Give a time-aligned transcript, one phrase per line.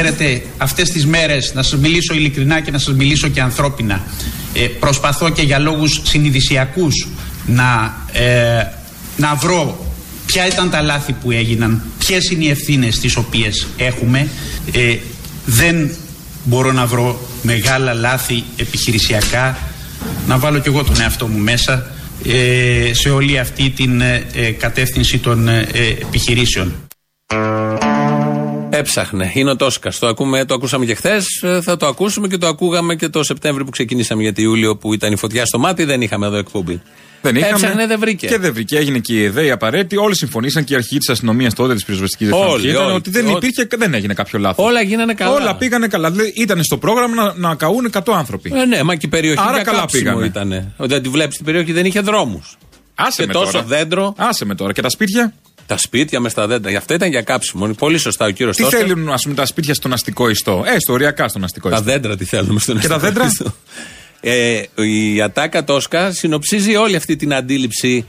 [0.00, 4.02] Ξέρετε, αυτές τις μέρες, να σας μιλήσω ειλικρινά και να σας μιλήσω και ανθρώπινα,
[4.54, 7.06] ε, προσπαθώ και για λόγους συνειδησιακούς
[7.46, 8.66] να, ε,
[9.16, 9.86] να βρω
[10.26, 14.28] ποια ήταν τα λάθη που έγιναν, ποιες είναι οι ευθύνες τις οποίες έχουμε.
[14.72, 14.96] Ε,
[15.44, 15.90] δεν
[16.44, 19.58] μπορώ να βρω μεγάλα λάθη επιχειρησιακά,
[20.26, 21.90] να βάλω κι εγώ τον εαυτό μου μέσα
[22.24, 24.24] ε, σε όλη αυτή την ε,
[24.58, 25.48] κατεύθυνση των
[26.00, 26.74] επιχειρήσεων.
[28.78, 29.30] Έψαχνε.
[29.34, 29.92] Είναι ο Τόσκα.
[29.98, 31.26] Το, ακούμε, το ακούσαμε και χθες.
[31.62, 35.12] Θα το ακούσουμε και το ακούγαμε και το Σεπτέμβριο που ξεκινήσαμε για Ιούλιο που ήταν
[35.12, 35.84] η φωτιά στο μάτι.
[35.84, 36.82] Δεν είχαμε εδώ εκπομπή.
[37.22, 37.52] Δεν είχαμε.
[37.52, 38.26] Έψαχνε, δεν βρήκε.
[38.26, 38.76] Και δεν βρήκε.
[38.76, 39.96] Έγινε και η ιδέα απαραίτητη.
[39.96, 43.36] Όλοι συμφωνήσαν και η αρχή της αστυνομίας τότε της πυροσβεστικής δευτερολογία ήταν ότι δεν όλοι.
[43.36, 44.66] υπήρχε και δεν έγινε κάποιο λάθος.
[44.66, 45.32] Όλα γίνανε καλά.
[45.32, 46.10] Όλα πήγανε καλά.
[46.10, 48.52] Δηλαδή ήταν στο πρόγραμμα να, να καούν 100 άνθρωποι.
[48.54, 50.24] Ε, ναι, μα και η περιοχή Άρα για καλά πήγανε.
[50.26, 50.72] ήταν.
[50.76, 52.56] Όταν τη βλέπεις την περιοχή δεν είχε δρόμους.
[52.94, 53.64] Άσε Και με τόσο τώρα.
[53.64, 54.14] δέντρο.
[54.16, 54.72] Άσε με τώρα.
[54.72, 55.32] Και τα σπίτια;
[55.68, 56.70] Τα σπίτια μες στα δέντρα.
[56.70, 57.66] Γι' αυτό ήταν για κάψιμο.
[57.66, 58.78] Πολύ σωστά ο κύριος Τι Τόσκα.
[58.78, 61.90] θέλουν, ας πούμε, τα σπίτια στον αστικό ιστό; Ε, οριακά στον αστικό Τα ιστό.
[61.90, 63.54] δέντρα τι θέλουμε στον Και τα αστικό δέντρα; ιστό.
[64.20, 68.06] Ε, η Ατάκα Τόσκα συνοψίζει όλη αυτή την αντίληψη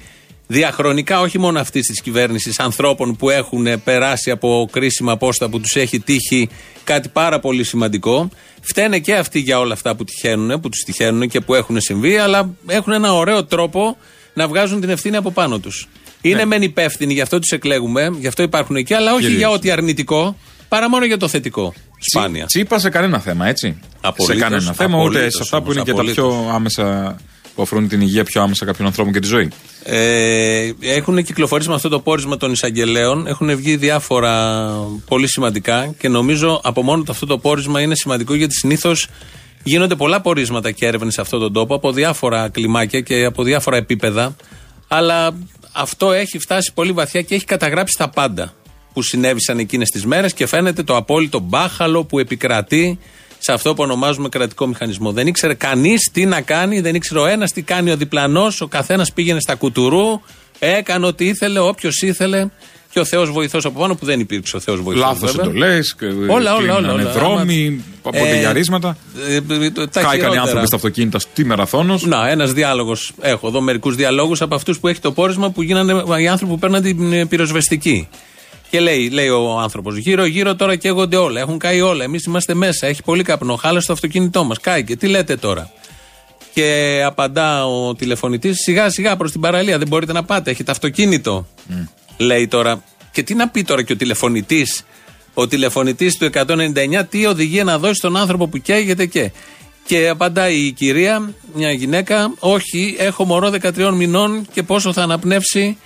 [0.47, 5.75] διαχρονικά, όχι μόνο αυτής της κυβέρνησης, ανθρώπων που έχουν περάσει από κρίσιμα πόστα που τους
[5.75, 6.49] έχει τύχει
[6.83, 8.29] κάτι πάρα πολύ σημαντικό.
[8.61, 12.17] Φταίνε και αυτοί για όλα αυτά που τυχαίνουν, που τους τυχαίνουν και που έχουν συμβεί,
[12.17, 13.97] αλλά έχουν ένα ωραίο τρόπο
[14.33, 15.87] να βγάζουν την ευθύνη από πάνω τους.
[16.21, 16.45] Είναι Ναι.
[16.45, 19.37] μεν υπεύθυνοι, γι' αυτό τους εκλέγουμε, γι' αυτό υπάρχουν εκεί, αλλά όχι Κυρίως.
[19.39, 20.35] για ό,τι αρνητικό,
[20.67, 21.73] παρά μόνο για το θετικό.
[22.11, 22.45] Σπάνια.
[22.45, 23.79] Τσίπα σε κανένα θέμα, έτσι.
[24.01, 26.25] Απολύτως, σε κανένα θέμα, ούτε απολύτως σε αυτά που όμως, είναι και τα απολύτως.
[26.25, 27.15] πιο άμεσα.
[27.55, 29.49] που αφορούν την υγεία πιο άμεσα κάποιων ανθρώπων και τη ζωή.
[29.83, 33.27] Ε, έχουν κυκλοφορήσει με αυτό το πόρισμα των εισαγγελέων.
[33.27, 34.65] Έχουν βγει διάφορα
[35.07, 39.07] πολύ σημαντικά και νομίζω από μόνο το αυτό το πόρισμα είναι σημαντικό γιατί συνήθως
[39.63, 43.77] γίνονται πολλά πορίσματα και έρευνες σε αυτόν τον τόπο από διάφορα κλιμάκια και από διάφορα
[43.77, 44.35] επίπεδα.
[44.87, 45.31] Αλλά
[45.71, 48.53] αυτό έχει φτάσει πολύ βαθιά και έχει καταγράψει τα πάντα
[48.93, 52.99] που συνέβησαν εκείνες τις μέρες και φαίνεται το απόλυτο μπάχαλο που επικρατεί
[53.39, 55.11] σε αυτό που ονομάζουμε κρατικό μηχανισμό.
[55.11, 58.67] Δεν ήξερε κανείς τι να κάνει, δεν ήξερε ο ένας τι κάνει ο διπλανός, ο
[58.67, 60.21] καθένας πήγαινε στα κουτουρού,
[60.59, 62.47] έκανε ό,τι ήθελε, όποιος ήθελε.
[62.91, 65.03] Και ο Θεός βοηθός από πάνω που δεν υπήρξε ο Θεός βοηθός.
[65.03, 65.95] Λάθος εντολές,
[66.27, 67.11] Όλα, όλα, όλα, όλα.
[67.11, 68.97] δρόμοι, Άμα- αποτελιαρίσματα.
[69.29, 70.41] Ε, ε, τα Χάηκαν οι χειρότερα.
[70.41, 71.99] άνθρωποι στα αυτοκίνητα στη μαραθώνο.
[72.03, 73.11] Να, ένας διάλογος.
[73.21, 76.59] Έχω εδώ μερικούς διαλόγους από αυτούς που έχει το πόρισμα που γίνανε οι άνθρωποι που
[76.59, 78.07] παίρναν την ε, πυροσβεστική.
[78.69, 81.39] Και λέει, λέει ο άνθρωπος: Γύρω-γύρω τώρα καίγονται όλα.
[81.39, 82.03] Έχουν καεί όλα.
[82.03, 82.87] Εμείς είμαστε μέσα.
[82.87, 83.55] Έχει πολύ καπνό.
[83.55, 84.59] Χάλασε το αυτοκίνητό μας.
[84.59, 84.95] Κάηκε.
[84.95, 85.71] Τι λέτε τώρα;
[86.53, 89.77] Και απαντά ο τηλεφωνητής: Σιγά σιγά προς την παραλία.
[89.77, 90.51] Δεν μπορείτε να πάτε.
[90.51, 91.47] Έχετε αυτοκίνητο.
[92.19, 92.83] Λέει τώρα.
[93.11, 94.83] Και τι να πει τώρα και ο τηλεφωνητής;
[95.33, 99.31] Ο τηλεφωνητής του 199 τι οδηγία να δώσει στον άνθρωπο που καίγεται και.
[99.85, 105.77] Και απαντάει η κυρία, μια γυναίκα, Όχι, έχω μωρό 13 μηνών και πόσο θα αναπνεύσει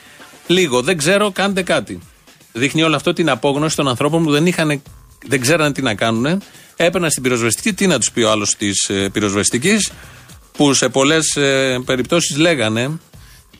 [0.48, 0.82] λίγο.
[0.82, 2.00] Δεν ξέρω, κάντε κάτι.
[2.52, 4.82] Δείχνει όλο αυτό την απόγνωση των ανθρώπων που δεν, είχαν,
[5.28, 6.42] δεν ξέρανε τι να κάνουν.
[6.76, 7.74] Έπαιρναν στην πυροσβεστική.
[7.74, 9.92] Τι να τους πει ο άλλος της ε, πυροσβεστικής,
[10.58, 13.00] που σε πολλές ε, περιπτώσεις λέγανε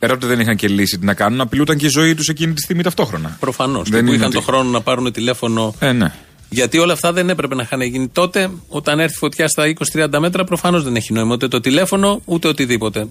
[0.04, 2.28] Πέρα από ότι δεν είχαν και λύση τι να κάνουν, απειλούταν και η ζωή τους
[2.28, 3.38] εκείνη τη στιγμή ταυτόχρονα.
[3.40, 3.90] προφανώς.
[3.90, 5.76] Δεν που είναι είχαν ότι- το χρόνο να πάρουν τηλέφωνο.
[5.80, 6.14] Ε, ναι.
[6.50, 8.52] Γιατί όλα αυτά δεν έπρεπε να είχαν γίνει τότε.
[8.68, 13.08] Όταν έρθει φωτιά στα 20-30 μέτρα, προφανώς δεν έχει νόημα ούτε το τηλέφωνο ούτε οτιδήποτε.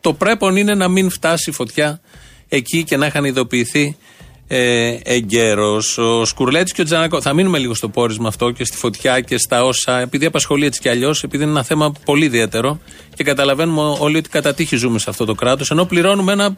[0.00, 2.00] Το πρέπον είναι να μην φτάσει η φωτιά
[2.48, 3.96] εκεί και να είχαν ειδοποιηθεί
[4.48, 5.82] ε, εγκαίρω.
[5.96, 7.20] Ο Σκουρλέτης και ο Τζανακό.
[7.20, 10.00] Θα μείνουμε λίγο στο πόρισμα αυτό και στη φωτιά και στα όσα.
[10.00, 12.80] Επειδή απασχολεί έτσι κι αλλιώς, επειδή είναι ένα θέμα πολύ ιδιαίτερο
[13.14, 16.56] και καταλαβαίνουμε όλοι ότι κατά τύχη ζούμε σε αυτό το κράτος, ενώ πληρώνουμε ένα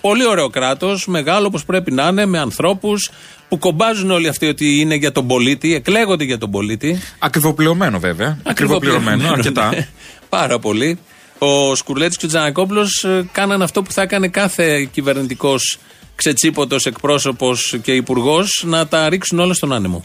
[0.00, 3.10] πολύ ωραίο κράτος, μεγάλο όπως πρέπει να είναι, με ανθρώπους
[3.48, 6.98] που κομπάζουν όλοι αυτοί ότι είναι για τον πολίτη, εκλέγονται για τον πολίτη.
[7.18, 8.38] Ακριβοπληρωμένο βέβαια.
[8.42, 9.68] Ακριβοπληρωμένο, αρκετά.
[9.68, 9.88] ναι.
[10.28, 10.98] Πάρα πολύ.
[11.38, 15.78] Ο Σκουρλέτης και ο Τζανακόπουλος κάνανε αυτό που θα έκανε κάθε κυβερνητικός
[16.16, 20.04] ξετσίποτος εκπρόσωπος και υπουργός να τα ρίξουν όλα στον άνεμο.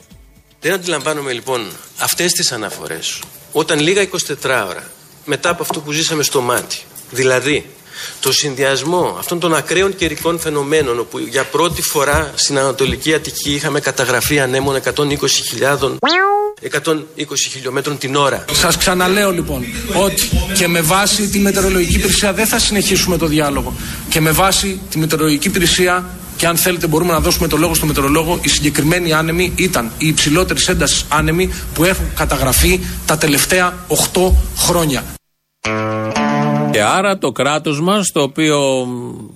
[0.59, 1.67] Δεν αντιλαμβάνομαι λοιπόν
[1.97, 3.21] αυτές τις αναφορές
[3.51, 4.07] όταν λίγα
[4.43, 4.91] 24 ώρα
[5.25, 6.77] μετά από αυτό που ζήσαμε στο μάτι,
[7.11, 7.65] δηλαδή
[8.19, 13.79] το συνδυασμό αυτών των ακραίων καιρικών φαινομένων όπου για πρώτη φορά στην Ανατολική Αττική είχαμε
[13.79, 15.95] καταγραφεί ανέμων 120.000
[16.61, 16.93] 120
[17.51, 18.45] χιλιόμετρων την ώρα.
[18.51, 23.73] Σας ξαναλέω λοιπόν ότι και με βάση τη μετεωρολογική υπηρεσία δεν θα συνεχίσουμε το διάλογο.
[24.09, 26.05] Και με βάση τη μετεωρολογική υπηρεσία
[26.37, 30.07] και αν θέλετε μπορούμε να δώσουμε το λόγο στο μετεωρολόγο, οι συγκεκριμένοι άνεμοι ήταν οι
[30.07, 35.03] υψηλότερης έντασης άνεμοι που έχουν καταγραφεί τα τελευταία 8 χρόνια.
[36.71, 38.87] Και άρα το κράτος μας, το οποίο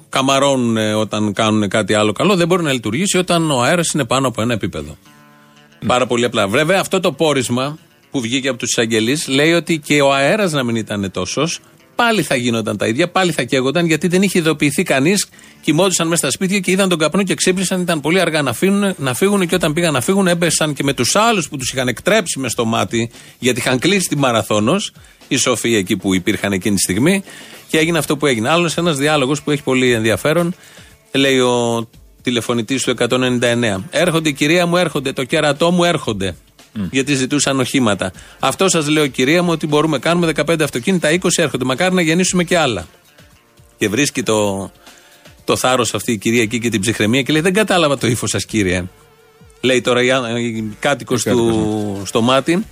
[0.09, 4.27] καμαρώνουν όταν κάνουν κάτι άλλο καλό, δεν μπορεί να λειτουργήσει όταν ο αέρας είναι πάνω
[4.27, 4.97] από ένα επίπεδο.
[5.87, 6.47] Πάρα πολύ απλά.
[6.47, 7.77] Βέβαια, αυτό το πόρισμα
[8.11, 11.59] που βγήκε από τους εισαγγελείς λέει ότι και ο αέρας να μην ήταν τόσος,
[12.03, 15.27] πάλι θα γίνονταν τα ίδια, πάλι θα καίγονταν γιατί δεν είχε ειδοποιηθεί κανείς.
[15.61, 17.81] Κοιμόντουσαν μέσα στα σπίτια και είδαν τον καπνό και ξύπνησαν.
[17.81, 20.93] Ήταν πολύ αργά να φύγουν, να φύγουν και όταν πήγαν να φύγουν έμπεσαν και με
[20.93, 24.91] τους άλλους που τους είχαν εκτρέψει μες στο μάτι γιατί είχαν κλείσει τη μαραθώνος.
[25.27, 27.23] Η Σοφία εκεί που υπήρχαν εκείνη τη στιγμή
[27.69, 28.49] και έγινε αυτό που έγινε.
[28.49, 30.55] Άλλος ένας διάλογος που έχει πολύ ενδιαφέρον.
[31.11, 31.89] Λέει ο
[32.21, 33.83] τηλεφωνητής του 199.
[33.89, 35.13] Έρχονται η κυρία μου, έρχονται.
[35.13, 36.35] Το κερατό μου έρχονται.
[36.91, 38.11] Γιατί ζητούσαν οχήματα.
[38.39, 41.65] Αυτό σας λέω, κυρία μου, ότι μπορούμε να κάνουμε 15 αυτοκίνητα, 20 έρχονται.
[41.65, 42.87] Μακάρι να γεννήσουμε και άλλα.
[43.77, 44.71] Και βρίσκει το,
[45.43, 48.29] το θάρρος αυτή η κυρία εκεί και την ψυχραιμία και λέει: Δεν κατάλαβα το ύφος
[48.29, 48.83] σας, κύριε.
[49.61, 50.07] Λέει τώρα η,
[50.45, 52.65] η κάτοικος του στο μάτι.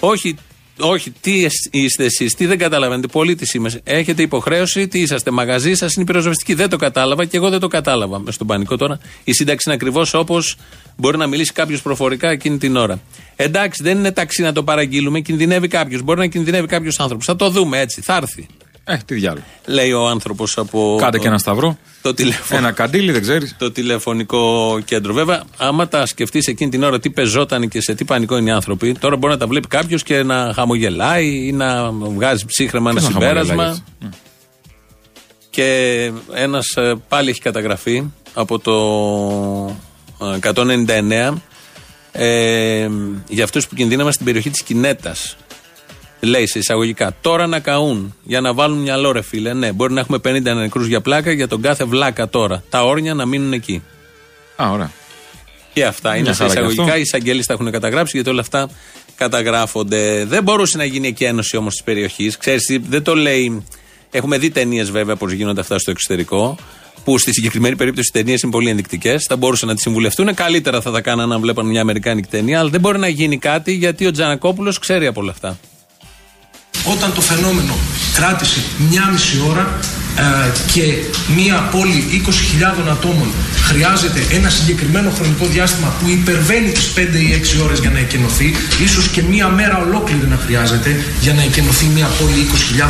[0.00, 0.36] Όχι,
[0.80, 3.06] όχι, τι είστε εσείς, τι δεν καταλαβαίνετε.
[3.06, 3.70] Πολίτη είμαι.
[3.84, 6.54] Έχετε υποχρέωση, τι είσαστε, μαγαζί σας είναι η πυροσβεστική.
[6.54, 8.18] Δεν το κατάλαβα και εγώ δεν το κατάλαβα.
[8.18, 8.98] Με στον πανικό τώρα.
[9.24, 10.56] Η σύνταξη είναι ακριβώς όπως
[10.96, 13.00] μπορεί να μιλήσει κάποιος προφορικά εκείνη την ώρα.
[13.36, 16.02] Εντάξει, δεν είναι ταξί να το παραγγείλουμε, κινδυνεύει κάποιος.
[16.02, 17.26] Μπορεί να κινδυνεύει κάποιος άνθρωπος.
[17.26, 18.46] Θα το δούμε έτσι, θα έρθει.
[18.90, 19.44] Ε, τι διάλογο.
[19.66, 20.96] Λέει ο άνθρωπος από.
[21.00, 21.78] Κάντε και ένα σταυρό.
[22.02, 22.60] Το τηλέφωνο.
[22.60, 23.54] Ένα καντήλι, δεν ξέρεις.
[23.58, 25.12] Το τηλεφωνικό κέντρο.
[25.12, 28.52] Βέβαια, άμα τα σκεφτείς εκείνη την ώρα τι πεζόταν και σε τι πανικό είναι οι
[28.52, 33.00] άνθρωποι, τώρα μπορεί να τα βλέπει κάποιος και να χαμογελάει ή να βγάζει ψύχρεμα ένα
[33.00, 33.54] να συμπέρασμα.
[33.54, 33.80] χαμογελάει,
[35.50, 36.66] Και ένας
[37.08, 38.76] πάλι έχει καταγραφεί από το
[40.26, 40.52] ε,
[41.32, 41.32] 199
[42.12, 42.88] ε,
[43.28, 45.36] για αυτούς που κινδύνευαν στην περιοχή της Κινέτας.
[46.20, 49.52] Λέει σε εισαγωγικά, τώρα να καούν για να βάλουν μυαλό, ρε φίλε.
[49.54, 52.62] Ναι, μπορεί να έχουμε 50 νεκρούς για πλάκα για τον κάθε βλάκα τώρα.
[52.70, 53.82] Τα όρνια να μείνουν εκεί.
[54.56, 54.90] Α, ωραία.
[55.72, 56.82] Και αυτά είναι Μια σε χαρά και εισαγωγικά.
[56.82, 56.96] αυτό.
[56.96, 58.68] Οι εισαγγελείς τα έχουν καταγράψει γιατί όλα αυτά
[59.16, 60.24] καταγράφονται.
[60.24, 62.36] Δεν μπορούσε να γίνει εκεί ένωση όμως της περιοχής.
[62.36, 63.64] Ξέρεις, δεν το λέει.
[64.10, 66.56] Έχουμε δει ταινίες βέβαια πώς γίνονται αυτά στο εξωτερικό.
[67.04, 69.24] Που στη συγκεκριμένη περίπτωση οι ταινίες είναι πολύ ενδεικτικές.
[69.28, 70.34] Θα μπορούσαν να τις συμβουλευτούν.
[70.34, 72.58] Καλύτερα θα τα κάναν αν βλέπαν μια Αμερικάνικη ταινία.
[72.58, 75.58] Αλλά δεν μπορεί να γίνει κάτι γιατί ο Τζανακόπουλος ξέρει από όλα αυτά.
[76.84, 77.74] Όταν το φαινόμενο
[78.14, 79.97] κράτησε μία μισή ώρα ε,
[80.72, 80.84] και
[81.36, 83.28] μία πόλη 20.000 ατόμων
[83.68, 88.54] χρειάζεται ένα συγκεκριμένο χρονικό διάστημα που υπερβαίνει τις 5 ή 6 ώρες για να εκενωθεί,
[88.84, 92.46] ίσως και μία μέρα ολόκληρη να χρειάζεται για να εκενωθεί μία πόλη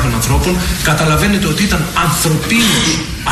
[0.09, 2.85] 20.000 ανθρώπων, καταλαβαίνετε ότι ήταν ανθρωπίνως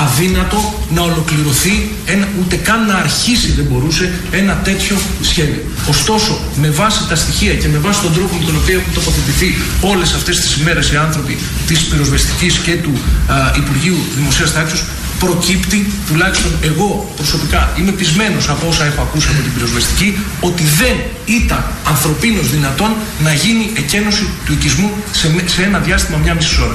[0.04, 5.62] αδύνατο να ολοκληρωθεί, ένα, ούτε καν να αρχίσει δεν μπορούσε ένα τέτοιο σχέδιο.
[5.88, 9.54] Ωστόσο, με βάση τα στοιχεία και με βάση τον τρόπο με τον οποίο έχουν τοποθετηθεί
[9.80, 12.92] όλες αυτές τις ημέρες οι άνθρωποι της πυροσβεστικής και του
[13.26, 14.84] α, Υπουργείου Δημοσίας Τάξης,
[15.18, 20.96] προκύπτει, τουλάχιστον εγώ προσωπικά είμαι πεισμένος από όσα έχω ακούσει από την πυροσβεστική, ότι δεν
[21.40, 22.90] ήταν ανθρωπίνως δυνατόν
[23.22, 26.74] να γίνει εκένωση του οικισμού σε, με- σε ένα διάστημα μια μισή ώρα.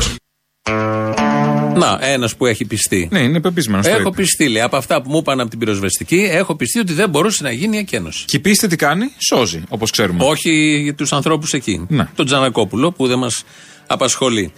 [1.75, 3.07] Να, ένας που έχει πιστεί.
[3.11, 3.85] Ναι, είναι πεπισμένος.
[3.85, 7.09] Έχω πιστεί, λέει, από αυτά που μου είπαν από την πυροσβεστική, έχω πιστεί ότι δεν
[7.09, 8.25] μπορούσε να γίνει η εκένωση.
[8.25, 10.23] Και πείστε τι κάνει, σώζει, όπως ξέρουμε.
[10.23, 11.85] Όχι για τους ανθρώπους εκεί.
[11.89, 12.07] Ναι.
[12.15, 13.43] Τον Τζανακόπουλο που δεν μας
[13.87, 14.51] απασχολεί.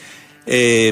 [0.45, 0.89] Ε,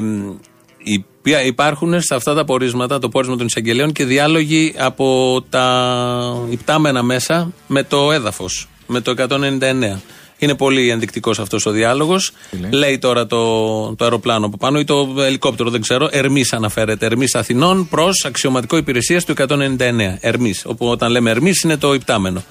[0.78, 1.06] υπά-
[1.46, 7.52] υπάρχουν σε αυτά τα πορίσματα, το πόρισμα των εισαγγελέων και διάλογοι από τα υπτάμενα μέσα
[7.66, 10.00] με το έδαφος, με το 199.
[10.38, 12.32] Είναι πολύ ενδεικτικός αυτός ο διάλογος.
[12.60, 16.08] λέει; Λέει τώρα το, το αεροπλάνο από πάνω ή το ελικόπτερο, δεν ξέρω.
[16.10, 17.06] Ερμής αναφέρεται.
[17.06, 20.16] Ερμής Αθηνών προς αξιωματικό υπηρεσίας του 199.
[20.20, 20.62] Ερμής.
[20.66, 22.42] Όπου όταν λέμε Ερμής είναι το υπτάμενο.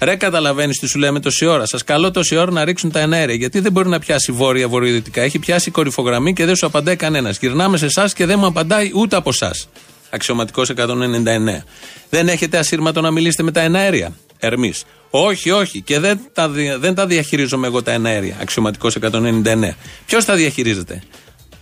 [0.00, 1.66] Ρε, καταλαβαίνεις τι σου λέμε τόση ώρα.
[1.66, 3.34] Σας καλώ τόση ώρα να ρίξουν τα εναέρια.
[3.34, 5.22] Γιατί δεν μπορεί να πιάσει βόρεια βορειοδυτικά.
[5.22, 7.38] Έχει πιάσει κορυφογραμμή και δεν σου απαντάει κανένας.
[7.38, 9.68] Γυρνάμε σε εσάς και δεν μου απαντάει ούτε από εσάς.
[10.10, 11.64] Αξιωματικός 199.
[12.10, 14.12] Δεν έχετε ασύρματο να μιλήσετε με τα εναέρια.
[14.38, 15.80] Ερμής; Όχι, όχι.
[15.82, 18.36] Και δεν τα, δια- δεν τα διαχειρίζομαι εγώ τα εναέρια.
[18.40, 19.76] Αξιωματικός 199.
[20.06, 21.02] Ποιος τα διαχειρίζεται;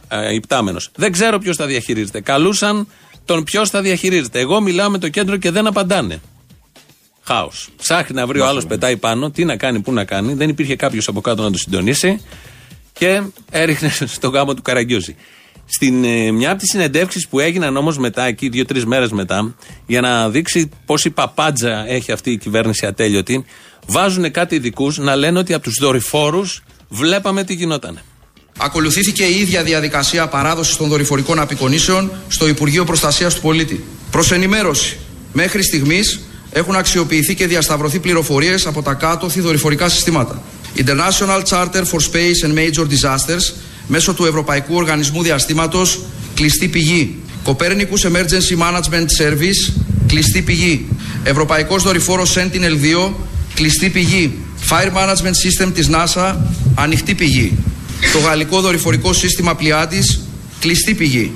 [0.09, 0.91] Ε, υπτάμενος.
[0.97, 2.21] Δεν ξέρω ποιος τα διαχειρίζεται.
[2.21, 2.89] Καλούσαν
[3.25, 4.39] τον ποιος τα διαχειρίζεται.
[4.41, 6.21] Εγώ μιλάω με το κέντρο και δεν απαντάνε.
[7.27, 7.69] Χάος.
[7.77, 10.35] Ψάχνει να βρει ο άλλος, πετάει πάνω, τι να κάνει, πού να κάνει.
[10.35, 12.21] Δεν υπήρχε κάποιος από κάτω να το συντονίσει
[12.93, 15.17] και έριχνε στο γάμο του Καραγκιόζη.
[15.67, 19.55] Στην ε, μια από τις συνεντεύξεις που έγιναν όμως μετά, εκεί δύο-τρεις μέρες μετά,
[19.87, 23.45] για να δείξει πόση παπάντζα έχει αυτή η κυβέρνηση ατέλειωτη,
[23.87, 28.03] βάζουν κάτι ειδικούς να λένε ότι από τους δορυφόρους βλέπαμε τι γινότανε.
[28.59, 33.85] Ακολουθήθηκε η ίδια διαδικασία παράδοσης των δορυφορικών απεικονίσεων στο Υπουργείο Προστασίας του Πολίτη.
[34.11, 34.99] Προς ενημέρωση,
[35.33, 36.21] μέχρι στιγμής
[36.57, 40.43] έχουν αξιοποιηθεί και διασταυρωθεί πληροφορίες από τα κάτωθι δορυφορικά συστήματα.
[40.77, 43.55] International Charter for Space and Major Disasters
[43.87, 46.01] μέσω του Ευρωπαϊκού Οργανισμού Διαστήματος
[46.35, 47.19] κλειστή πηγή.
[47.45, 49.73] Copernicus Emergency Management Service
[50.07, 50.87] κλειστή πηγή.
[51.25, 53.13] Ευρωπαϊκός δορυφόρος Sentinel-2
[53.55, 54.39] κλειστή πηγή.
[54.69, 56.35] Fire Management System της NASA
[56.75, 57.59] ανοιχτή πηγή.
[58.13, 60.21] Το γαλλικό δορυφορικό σύστημα Pleiades
[60.61, 61.33] κλειστή πηγή.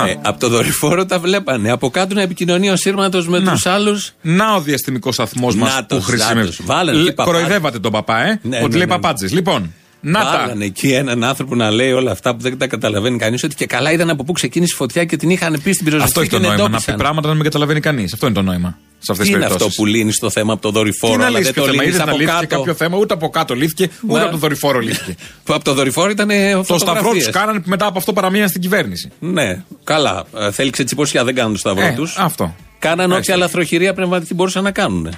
[0.00, 0.08] Να.
[0.08, 1.70] Ε, από το δορυφόρο τα βλέπανε.
[1.70, 3.52] Από κάτω να επικοινωνεί ο σύρματος με Να.
[3.52, 4.12] τους άλλους.
[4.22, 6.38] Να ο διαστημικός σταθμό μας Νάτος, που χρησιμεύει.
[6.38, 6.60] νάτος.
[6.64, 8.92] Βάλανε Λε- και παπά- Κοροϊδεύατε τον παπά, ε; Ναι, ότι ναι, λέει ναι.
[8.92, 9.26] παπάτζε.
[9.30, 10.30] Λοιπόν, Να τα.
[10.38, 13.42] Βάλανε εκεί έναν άνθρωπο να λέει όλα αυτά που δεν τα καταλαβαίνει κανείς.
[13.44, 16.02] Ότι και καλά είδαν από πού ξεκίνησε η φωτιά και την είχαν πει στην πυροσβεστική.
[16.04, 16.62] Αυτό έχει και το την νόημα.
[16.62, 16.96] Να πει εντόπισαν.
[16.96, 18.12] πράγματα να μην καταλαβαίνει κανείς.
[18.12, 18.78] Αυτό είναι το νόημα.
[18.98, 19.76] Σε αυτές Τις τι είναι αυτό περιπτώσει.
[19.76, 21.82] που λύνεις το θέμα από το δορυφόρο, Τι να αλλά λύσεις δεν το το θέμα;
[21.82, 22.56] λύνεις Είδες να από λύθηκε κάτω.
[22.56, 24.22] κάποιο θέμα, ούτε από κάτω λύθηκε, ούτε Ναι.
[24.22, 25.14] από το δορυφόρο λύθηκε.
[25.44, 27.24] Που από το δορυφόρο ήταν Το σταυρό φωτογραφίες.
[27.24, 29.10] τους κάνανε που μετά από αυτό παραμείναν στην κυβέρνηση.
[29.18, 30.24] Ναι, καλά.
[30.38, 32.16] Ε, Θέλει ξετσιποσιά, δεν κάνουν το σταυρό Ε, τους.
[32.18, 32.54] αυτό.
[32.78, 33.18] Κάναν Έτσι.
[33.20, 35.08] όποια αλαθροχειρία πνευματική μπορούσαν να κάνουν.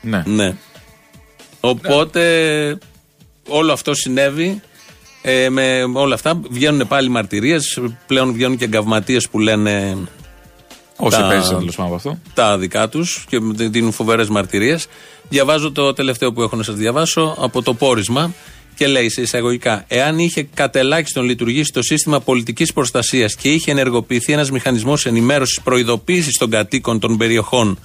[0.00, 0.22] Ναι.
[0.26, 0.54] Ναι.
[1.60, 2.22] Οπότε
[3.48, 4.60] όλο αυτό συνέβη.
[5.22, 7.80] Ε, με όλα αυτά βγαίνουν πάλι μαρτυρίες.
[8.06, 9.96] Πλέον βγαίνουν και εγκαυματίες που λένε
[11.00, 12.18] Όσοι Τα- παίζουν τέλος πάντων από αυτό.
[12.34, 14.86] τα δικά τους και δίνουν φοβερές μαρτυρίες.
[15.28, 18.34] Διαβάζω το τελευταίο που έχω να σας διαβάσω από το πόρισμα
[18.76, 24.32] και λέει σε εισαγωγικά: Εάν είχε κατελάχιστον λειτουργήσει το σύστημα πολιτικής προστασίας και είχε ενεργοποιηθεί
[24.32, 27.78] ένας μηχανισμός ενημέρωσης προειδοποίησης των κατοίκων των περιοχών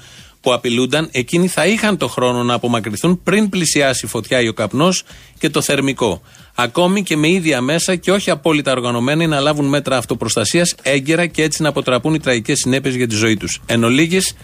[0.44, 4.54] που απειλούνταν, εκείνοι θα είχαν το χρόνο να απομακρυνθούν πριν πλησιάσει η φωτιά ή ο
[4.54, 5.04] καπνός
[5.40, 6.22] και το θερμικό.
[6.56, 11.44] Ακόμη και με ίδια μέσα και όχι απόλυτα οργανωμένοι να λάβουν μέτρα αυτοπροστασίας έγκαιρα και
[11.44, 13.62] έτσι να αποτραπούν οι τραγικές συνέπειες για τη ζωή τους.
[13.66, 14.36] Εν ολίγης,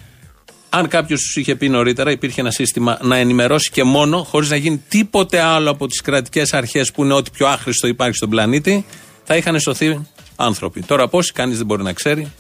[0.69, 4.55] αν κάποιος τους είχε πει νωρίτερα, υπήρχε ένα σύστημα να ενημερώσει και μόνο, χωρίς να
[4.55, 8.85] γίνει τίποτε άλλο από τις κρατικές αρχές που είναι ό,τι πιο άχρηστο υπάρχει στον πλανήτη,
[9.23, 10.81] θα είχαν σωθεί άνθρωποι.
[10.81, 12.31] Τώρα πόσοι, κανείς δεν μπορεί να ξέρει.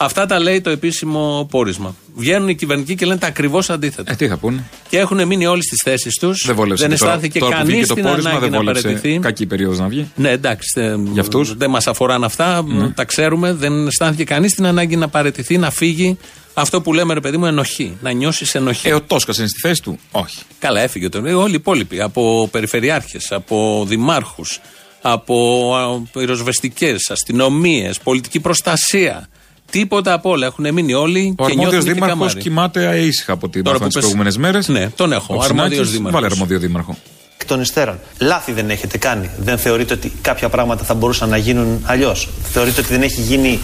[0.00, 1.94] Αυτά τα λέει το επίσημο πόρισμα.
[2.14, 4.12] Βγαίνουν οι κυβερνητικοί και λένε τα ακριβώς αντίθετα.
[4.12, 6.42] Ε, τι θα πούνε; Και έχουν μείνει όλοι στι θέσεις τους.
[6.46, 6.82] Δεν βόλεψε.
[6.86, 8.82] Δεν και τώρα- αισθάνθηκε τώρα που κανείς βγήκε το την πόρισμα, ανάγκη δεν να βόλεψε.
[8.82, 9.18] παραιτηθεί.
[9.18, 10.10] Κακή περίοδος να βγει.
[10.14, 10.72] Ναι, εντάξει.
[10.80, 11.48] δεν- Για αυτούς.
[11.48, 11.54] Ναι.
[11.56, 12.64] Δεν μας αφοράνε αυτά.
[12.94, 13.52] Τα ξέρουμε.
[13.52, 16.18] Δεν αισθάνθηκε κανείς την ανάγκη να παραιτηθεί, να φύγει.
[16.54, 17.96] Αυτό που λέμε, ρε παιδί μου, ενοχή.
[18.00, 18.88] Να νιώσεις ενοχή.
[18.88, 20.38] Ε, ο Τόσκας είναι στη θέση του; Όχι.
[20.58, 21.26] Καλά, έφυγε τον.
[21.26, 22.00] Ε, όλοι οι υπόλοιποι.
[22.00, 24.60] Από περιφερειάρχες, από δημάρχους,
[25.02, 29.28] από πυροσβεστικές, αστυνομίες, πολιτική προστασία.
[29.70, 30.46] Τίποτα απ' όλα.
[30.46, 32.40] Έχουν μείνει όλοι Ο και αρμόδιος νιώθουν και δήμαρχος καμάρι.
[32.40, 34.68] κοιμάται ήσυχα από ό,τι Τώρα μάθαμε που τις πες- προηγούμενες μέρες.
[34.68, 35.40] Ναι, τον έχω.
[35.42, 36.20] Αρμόδιος δήμαρχος.
[36.20, 36.96] Βάλε αρμόδιο δήμαρχο.
[37.40, 37.98] εκ των υστέρων.
[38.18, 39.30] Λάθη δεν έχετε κάνει.
[39.38, 43.58] Δεν θεωρείτε ότι κάποια πράγματα θα μπορούσαν να γίνουν αλλιώς; Θεωρείτε ότι δεν έχει γίνει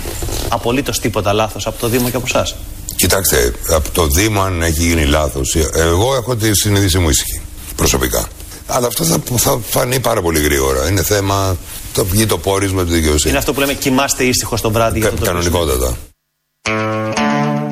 [0.48, 2.54] απολύτως τίποτα λάθος από το Δήμο και από εσάς;
[2.96, 7.40] Κοιτάξτε, από το Δήμο αν έχει γίνει λάθος, εγώ έχω τη συνείδησή μου ήσυχη,
[7.76, 8.26] προσωπικά.
[8.66, 10.88] Αλλά αυτό θα, θα φανεί πάρα πολύ γρήγορα.
[10.88, 11.56] Είναι θέμα,
[11.94, 13.28] το βγει το πόρισμα του δικαιοσύνη.
[13.28, 15.96] Είναι αυτό που λέμε κοιμάστε ήσυχο το βράδυ για Κα, αυτό το κανονικότατα.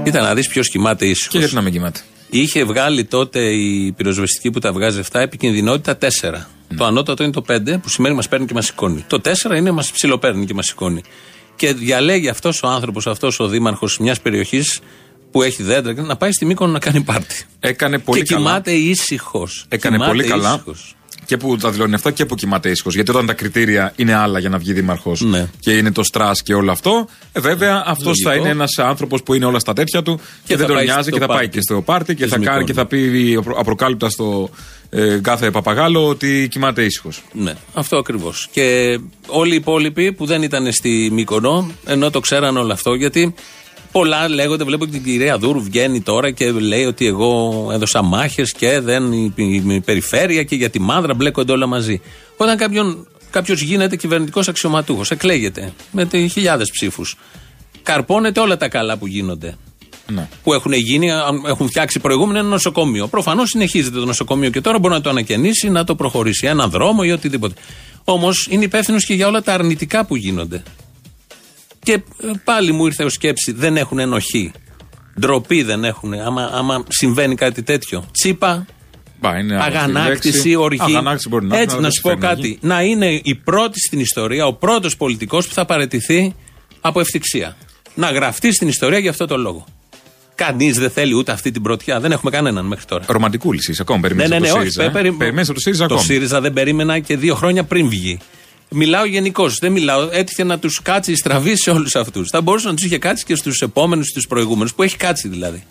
[0.05, 1.33] Κοίτα να δεις ποιος κοιμάται ήσυχος.
[1.33, 2.01] Και γιατί να μην κοιμάται.
[2.31, 6.47] Είχε βγάλει τότε η πυροσβεστική που τα βγάζει 7 επικινδυνότητα 4.
[6.69, 6.77] Ναι.
[6.77, 9.05] Το ανώτατο είναι το 5 που σημαίνει μας παίρνει και μας σηκώνει.
[9.07, 11.03] Το 4 είναι μας ψιλοπαίρνει και μας σηκώνει.
[11.57, 14.81] Και διαλέγει αυτός ο άνθρωπος, αυτός ο δήμαρχος μιας περιοχής
[15.31, 17.45] που έχει δέντρα να πάει στη Μύκονο να κάνει πάρτι.
[17.61, 18.47] Έκανε πολύ και καλά.
[18.47, 19.67] κοιμάται ήσυχος.
[19.69, 20.65] Έκανε πολύ καλά.
[21.25, 22.95] Και που τα δηλώνει αυτά και που κοιμάται ήσυχος.
[22.95, 25.47] Γιατί όταν τα κριτήρια είναι άλλα για να βγει δήμαρχος Ναι.
[25.61, 28.29] και είναι το στρά και όλο αυτό, ε, βέβαια αυτός Λογικό.
[28.31, 30.85] θα είναι ένας άνθρωπος που είναι όλα στα τέτοια του και, θα δεν τον πάει
[30.85, 32.67] νοιάζει στο και θα πάει πάρτι και στο πάρτι και της θα, κάνει, Μυκόνου.
[32.67, 34.51] και θα πει απρο- απροκάλυπτα στο
[34.91, 37.23] ε, κάθε παπαγάλο ότι κοιμάται ήσυχος.
[37.33, 38.49] Ναι, αυτό ακριβώς.
[38.53, 43.35] Και όλοι οι υπόλοιποι που δεν ήταν στη Μύκονο, ενώ το ξέραν όλο αυτό, γιατί
[43.93, 44.65] πολλά λέγονται.
[44.65, 49.13] Βλέπω και την κυρία Δούρου βγαίνει τώρα και λέει ότι εγώ έδωσα μάχες και δεν
[49.13, 52.01] η, η- η περιφέρεια και για τη μάδρα μπλέκονται όλα μαζί.
[52.37, 52.57] Όταν
[53.31, 57.17] κάποιος γίνεται κυβερνητικός αξιωματούχος, εκλέγεται με χιλιάδες ψήφους,
[57.83, 59.55] καρπώνεται όλα τα καλά που γίνονται
[60.15, 60.29] Ναι.
[60.43, 63.07] που έχουν γίνει, αν έχουν φτιάξει προηγούμενο ένα νοσοκομείο.
[63.09, 66.47] Προφανώς συνεχίζεται το νοσοκομείο και τώρα μπορεί να το ανακαινήσει, να το προχωρήσει.
[66.47, 67.55] Έναν δρόμο ή οτιδήποτε.
[68.05, 70.63] Όμως είναι υπεύθυνος και για όλα τα αρνητικά που γίνονται.
[71.83, 72.01] Και ε,
[72.45, 74.53] πάλι μου ήρθε ως σκέψη, δεν έχουν ενοχή.
[75.21, 76.13] Ντροπή δεν έχουν.
[76.15, 78.05] Άμα, άμα συμβαίνει κάτι τέτοιο.
[78.13, 78.67] Τσίπα,
[79.21, 80.55] Μπα, είναι άβολη αγανάκτηση, λέξη.
[80.55, 80.81] οργή.
[80.83, 82.47] Αγανάκτηση μπορεί να Έτσι, είναι, αλλά να δεν σου πω συμφέρει κάτι.
[82.47, 82.59] γίνει.
[82.61, 86.35] Να είναι η πρώτη στην ιστορία, ο πρώτος πολιτικός που θα παραιτηθεί
[86.81, 87.57] από ευτυχία.
[87.95, 89.65] Να γραφτεί στην ιστορία για αυτό το λόγο.
[90.35, 92.01] Κανείς δεν θέλει ούτε αυτή την πρωτιά.
[92.01, 93.05] Δεν έχουμε κανέναν μέχρι τώρα.
[93.09, 94.71] Ρομαντικού λύση ακόμα Ναι, περιμένεις ναι, από ναι, το όχι.
[94.71, 94.91] ΣΥΡΙΖΑ.
[94.91, 96.09] πε- ε; περι- Περιμένεις από το ΣΥΡΙΖΑ Το ακόμα.
[96.09, 98.19] ΣΥΡΙΖΑ δεν περίμενα και δύο χρόνια πριν βγει.
[98.75, 99.59] Μιλάω γενικώς.
[99.59, 100.09] Δεν μιλάω.
[100.13, 102.29] Έτυχε να τους κάτσει η στραβή σε όλους αυτούς.
[102.31, 105.63] Θα μπορούσε να τους είχε κάτσει και στους επόμενους, στους προηγούμενους, που έχει κάτσει δηλαδή.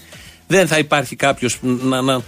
[0.47, 2.21] Δεν θα υπάρχει κάποιος να, να.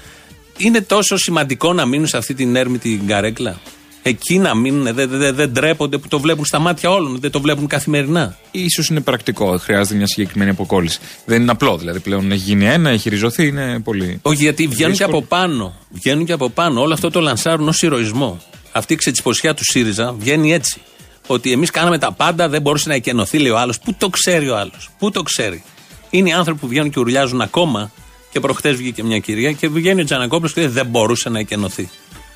[0.57, 3.59] Είναι τόσο σημαντικό να μείνουν σε αυτή την έρμητη καρέκλα;
[4.05, 7.41] Εκεί να μείνουν, δεν δεν- δεν τρέπονται που το βλέπουν στα μάτια όλων, δεν το
[7.41, 9.57] βλέπουν καθημερινά; Ίσως είναι πρακτικό.
[9.57, 10.99] Χρειάζεται μια συγκεκριμένη αποκόλληση.
[11.25, 11.77] Δεν είναι απλό.
[11.77, 14.19] Δηλαδή πλέον έχει γίνει ένα, έχει ριζωθεί, είναι πολύ.
[14.21, 15.17] Όχι, γιατί βγαίνουν και Δύσκολο.
[15.17, 15.73] από πάνω.
[15.89, 16.81] Βγαίνουν και από πάνω.
[16.81, 18.41] Όλο αυτό το λανσάρουν ως ηρωισμό.
[18.75, 20.81] Αυτή η ξετσιποσιά του ΣΥΡΙΖΑ βγαίνει έτσι.
[21.27, 23.79] Ότι εμείς κάναμε τα πάντα, δεν μπορούσε να εκενωθεί, λέει ο άλλος.
[23.79, 24.89] Πού το ξέρει ο άλλος.
[24.99, 25.63] Πού το ξέρει.
[26.09, 27.91] Είναι οι άνθρωποι που βγαίνουν και ουρλιάζουν ακόμα.
[28.31, 31.89] Και προχτές βγήκε μια κυρία και βγαίνει ο Τζανακόπουλος και λέει δεν μπορούσε να εκενωθεί.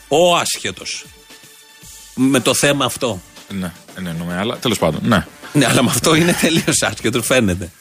[0.08, 1.06] Ο άσχετος.
[2.16, 3.22] Με το θέμα αυτό.
[3.50, 5.00] Ναι, ναι, εννοούμε, αλλά τέλος πάντων.
[5.04, 5.26] Ναι.
[5.54, 7.72] Ναι, αλλά με αυτό είναι τελείως άσχετο, φαίνεται.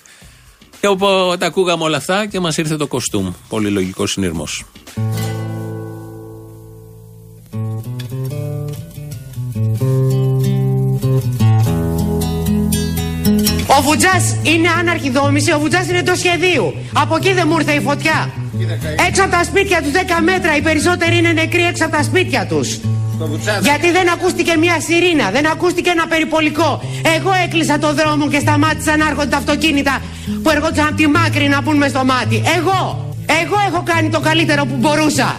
[0.80, 3.32] Και οπότε τα ακούγαμε όλα αυτά και μας ήρθε το κοστούμ.
[3.48, 4.64] Πολύ λογικός συνειρμός.
[13.78, 16.74] Ο Βουτζάς είναι αναρχιδόμηση, ο Βουτζάς είναι το σχεδίου.
[16.92, 18.30] Από εκεί δεν μου ήρθε η φωτιά.
[19.08, 22.46] Έξω από τα σπίτια του 10 μέτρα, οι περισσότεροι είναι νεκροί έξω από τα σπίτια
[22.46, 22.68] τους.
[23.62, 26.82] Γιατί δεν ακούστηκε μια σιρήνα, δεν ακούστηκε ένα περιπολικό.
[27.16, 30.02] Εγώ έκλεισα το δρόμο και σταμάτησα να έρχονται τα αυτοκίνητα
[30.42, 32.42] που έρχονταν από τη μάκρη να πούν μες στο μάτι.
[32.56, 32.80] Εγώ,
[33.42, 35.36] εγώ έχω κάνει το καλύτερο που μπορούσα.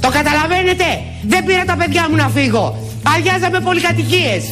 [0.00, 0.84] Το καταλαβαίνετε,
[1.22, 2.64] δεν πήρα τα παιδιά μου να φύγω.
[3.16, 4.44] Αδειάζαμε πολυκατοικίες.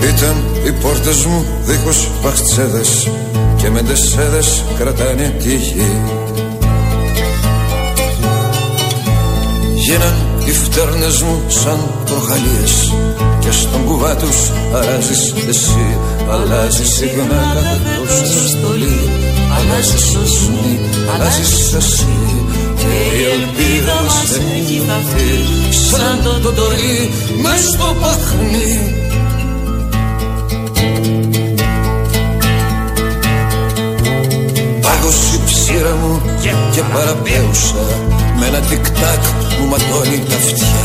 [0.00, 3.08] Ήταν οι πόρτες μου δίχως βαχτσέδες
[3.56, 6.00] και με τεσσέδες κρατάνε τη γη.
[9.74, 10.14] Γίναν
[10.44, 12.94] οι φτέρνες μου σαν προχαλίες
[13.38, 15.96] και στον κουβά τους αλλάζεις εσύ.
[16.30, 19.10] Αλλάζεις συχνά κάθε τόσο στολή
[19.56, 20.80] αλλάζεις οσμή,
[21.14, 22.18] αλλάζεις εσύ
[22.80, 25.32] και η ελπίδα μας έχει χαθεί
[25.90, 27.10] σαν το τοτορί
[27.42, 28.94] μες στο παχνί
[35.00, 36.22] Πάγωσε η ψήρα μου
[36.74, 37.84] και παραπέουσα
[38.38, 39.22] με ένα τικ-τάκ
[39.54, 40.82] που ματώνει τα αυτιά.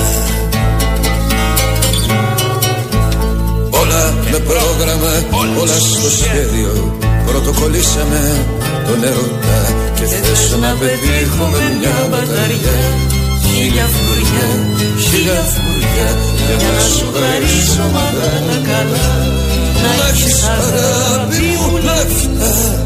[3.81, 5.11] Όλα με πρόγραμμα,
[5.61, 6.73] όλα στο σχέδιο.
[7.25, 8.21] Πρωτοκολλήσαμε
[8.87, 9.59] τον ερωτά
[9.95, 12.79] Και θες να πετύχουμε μια μπαταριά.
[13.45, 14.49] Χίλια φλουριά,
[15.05, 16.09] χίλια φλουριά
[16.59, 19.07] Για να σου χαρίσω μαγάνα καλά.
[19.81, 22.83] Να έχεις αγάπη μου λεφτά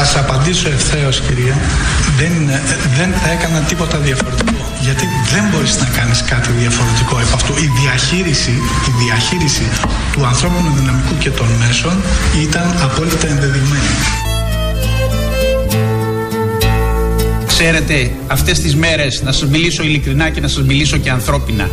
[0.00, 1.56] θα σας απαντήσω ευθέως κυρία.
[2.18, 2.32] Δεν,
[2.98, 4.64] δεν θα έκανα τίποτα διαφορετικό.
[4.80, 7.52] Γιατί δεν μπορείς να κάνεις κάτι διαφορετικό από αυτό.
[7.66, 8.50] Η διαχείριση,
[8.90, 9.66] η διαχείριση
[10.12, 11.94] του ανθρώπινου δυναμικού και των μέσων
[12.42, 13.92] ήταν απόλυτα ενδεδειγμένη.
[17.46, 21.70] Ξέρετε, αυτές τις μέρες, να σας μιλήσω ειλικρινά και να σας μιλήσω και ανθρώπινα,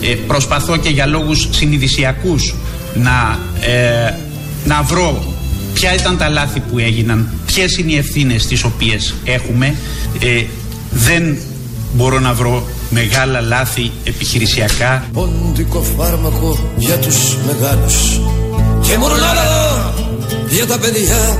[0.00, 2.54] ε, προσπαθώ και για λόγους συνειδησιακούς
[2.94, 4.14] να, ε,
[4.64, 5.36] να βρω
[5.72, 9.74] ποια ήταν τα λάθη που έγιναν, ποιες είναι οι ευθύνες τις οποίες έχουμε.
[10.20, 10.44] Ε,
[10.90, 11.38] δεν
[11.92, 15.04] μπορώ να βρω μεγάλα λάθη επιχειρησιακά.
[15.12, 18.20] Πόντικο φάρμακο για τους μεγάλους.
[18.80, 19.94] Και μουρλάρα
[20.48, 21.38] για τα παιδιά.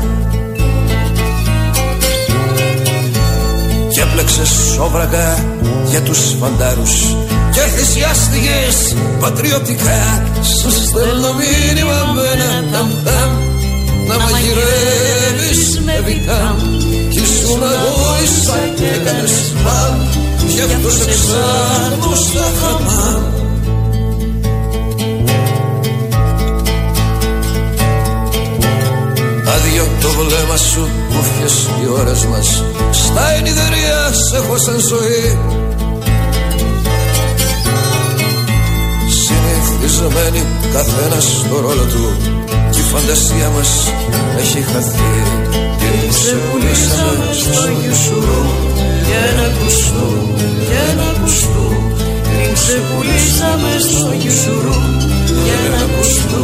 [3.89, 5.45] Και έπλεξες σόβρακα
[5.91, 7.17] για τους φαντάρους.
[7.53, 10.25] Και θυσιάστηκες πατριωτικά.
[10.61, 12.91] Σου στέλνω μήνυμα με ένα ταμ
[14.09, 16.57] να μαγειρεύεις με βιτάμ
[17.11, 19.95] κι ήσουν αγόησα και έκανες σπαμ
[20.49, 23.23] γι' αυτός σε ψάχνω στα χαμάμ
[29.55, 32.65] Άδειο το βλέμμα σου κούφιες οι ώρες μας.
[32.91, 35.39] Στα ενιδερία σε έχω σαν ζωή.
[39.23, 42.17] Συνηθισμένοι καθένας στο ρόλο του.
[42.47, 42.58] Κι η
[42.93, 43.71] φαντασία μας
[44.43, 45.13] έχει χαθεί.
[45.81, 48.43] Και σε πουλήσαμε στο γιουσουρού
[49.07, 50.09] Για ένα κουστού,
[50.69, 51.67] για ένα κουστού
[52.23, 54.79] Πριν σε πουλήσαμε στο γιουσουρού
[55.45, 56.43] Για ένα κουστού,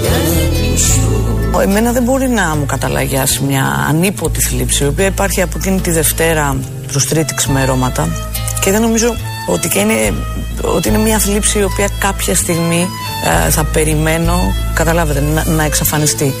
[0.00, 5.42] για ένα κουστού Εμένα δεν μπορεί να μου καταλαγιάσει μια ανίποτη θλίψη η οποία υπάρχει
[5.42, 8.08] από εκείνη τη Δευτέρα προς Τρίτη ξημερώματα.
[8.60, 9.14] Και δεν νομίζω
[9.46, 10.14] ότι, και είναι,
[10.62, 12.88] ότι είναι μια θλίψη η οποία κάποια στιγμή
[13.46, 16.34] ε, θα περιμένω, καταλάβετε, να, να εξαφανιστεί.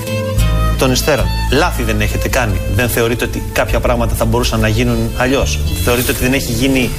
[0.78, 1.26] Των υστέρων.
[1.52, 2.60] Λάθη δεν έχετε κάνει.
[2.74, 5.58] Δεν θεωρείτε ότι κάποια πράγματα θα μπορούσαν να γίνουν αλλιώς.
[5.84, 6.90] Θεωρείτε ότι δεν έχει γίνει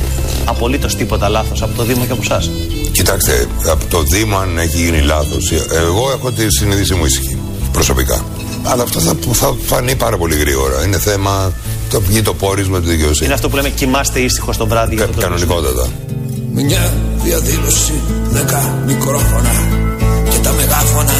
[0.45, 2.49] απολύτως τίποτα λάθος από το Δήμο και από εσάς.
[2.91, 5.51] Κοιτάξτε, από το Δήμο αν έχει γίνει λάθος.
[5.71, 7.37] Εγώ έχω τη συνείδηση μου ήσυχη.
[7.71, 8.25] Προσωπικά.
[8.63, 10.83] Αλλά αυτό θα, θα φανεί πάρα πολύ γρήγορα.
[10.85, 11.51] Είναι θέμα
[11.89, 13.25] το βγει το πόρισμα του δικαιοσύνη.
[13.25, 14.95] Είναι αυτό που λέμε κοιμάστε ήσυχο το βράδυ.
[14.95, 15.89] Κα, κανονικότατα.
[16.55, 19.55] Μια διαδήλωση, δέκα μικρόφωνα
[20.29, 21.13] και τα μεγάφωνα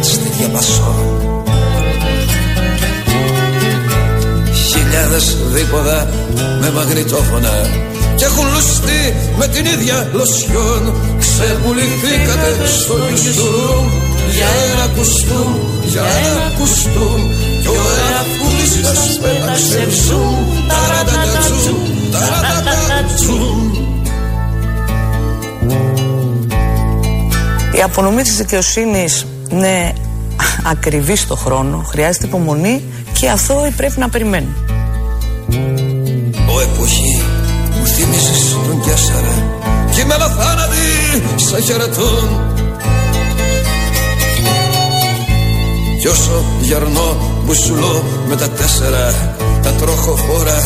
[0.00, 0.94] στη διαπασό.
[4.70, 6.08] Χιλιάδες δίποδα
[6.60, 7.54] με μαγνητόφωνα
[8.16, 9.02] και έχουν λουστεί
[9.38, 10.94] με την ίδια λοσιόν.
[11.18, 13.82] Ξεπουληθήκατε στο γιουστούρου
[14.36, 15.52] για ένα κουστούμ,
[15.86, 17.20] για ένα κουστούμ.
[17.62, 20.36] Κι ο εραφούλης σας πέταξε ψούμ
[20.70, 23.55] ταρατατατσούμ, ταρατατατσούμ
[27.76, 29.92] Η απονομή της δικαιοσύνης είναι
[30.64, 32.82] ακριβή στο χρόνο, χρειάζεται υπομονή
[33.18, 34.54] και αθώοι πρέπει να περιμένουν.
[36.54, 37.22] Ο εποχή
[37.78, 39.42] μου θυμίζεις τον Κιάσαρα
[39.94, 42.40] και με θάνατοι σαν χαιρετούν.
[46.00, 50.60] Κι όσο γερνώ μπουσουλώ με τα τέσσερα τα τροχοφόρα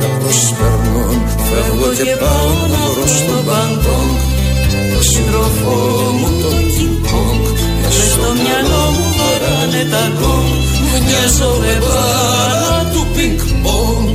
[0.00, 4.41] να προσπερνούν Φεύγω και πάω να βρω στον Μπαγκόγκ Το
[5.12, 5.76] σύντροφό
[6.18, 7.42] μου το King Kong
[7.82, 10.50] Μες στο μυαλό μου βαράνε τα γκong
[11.06, 14.06] Μοιάζω με μπάλα του πινκ πονγκ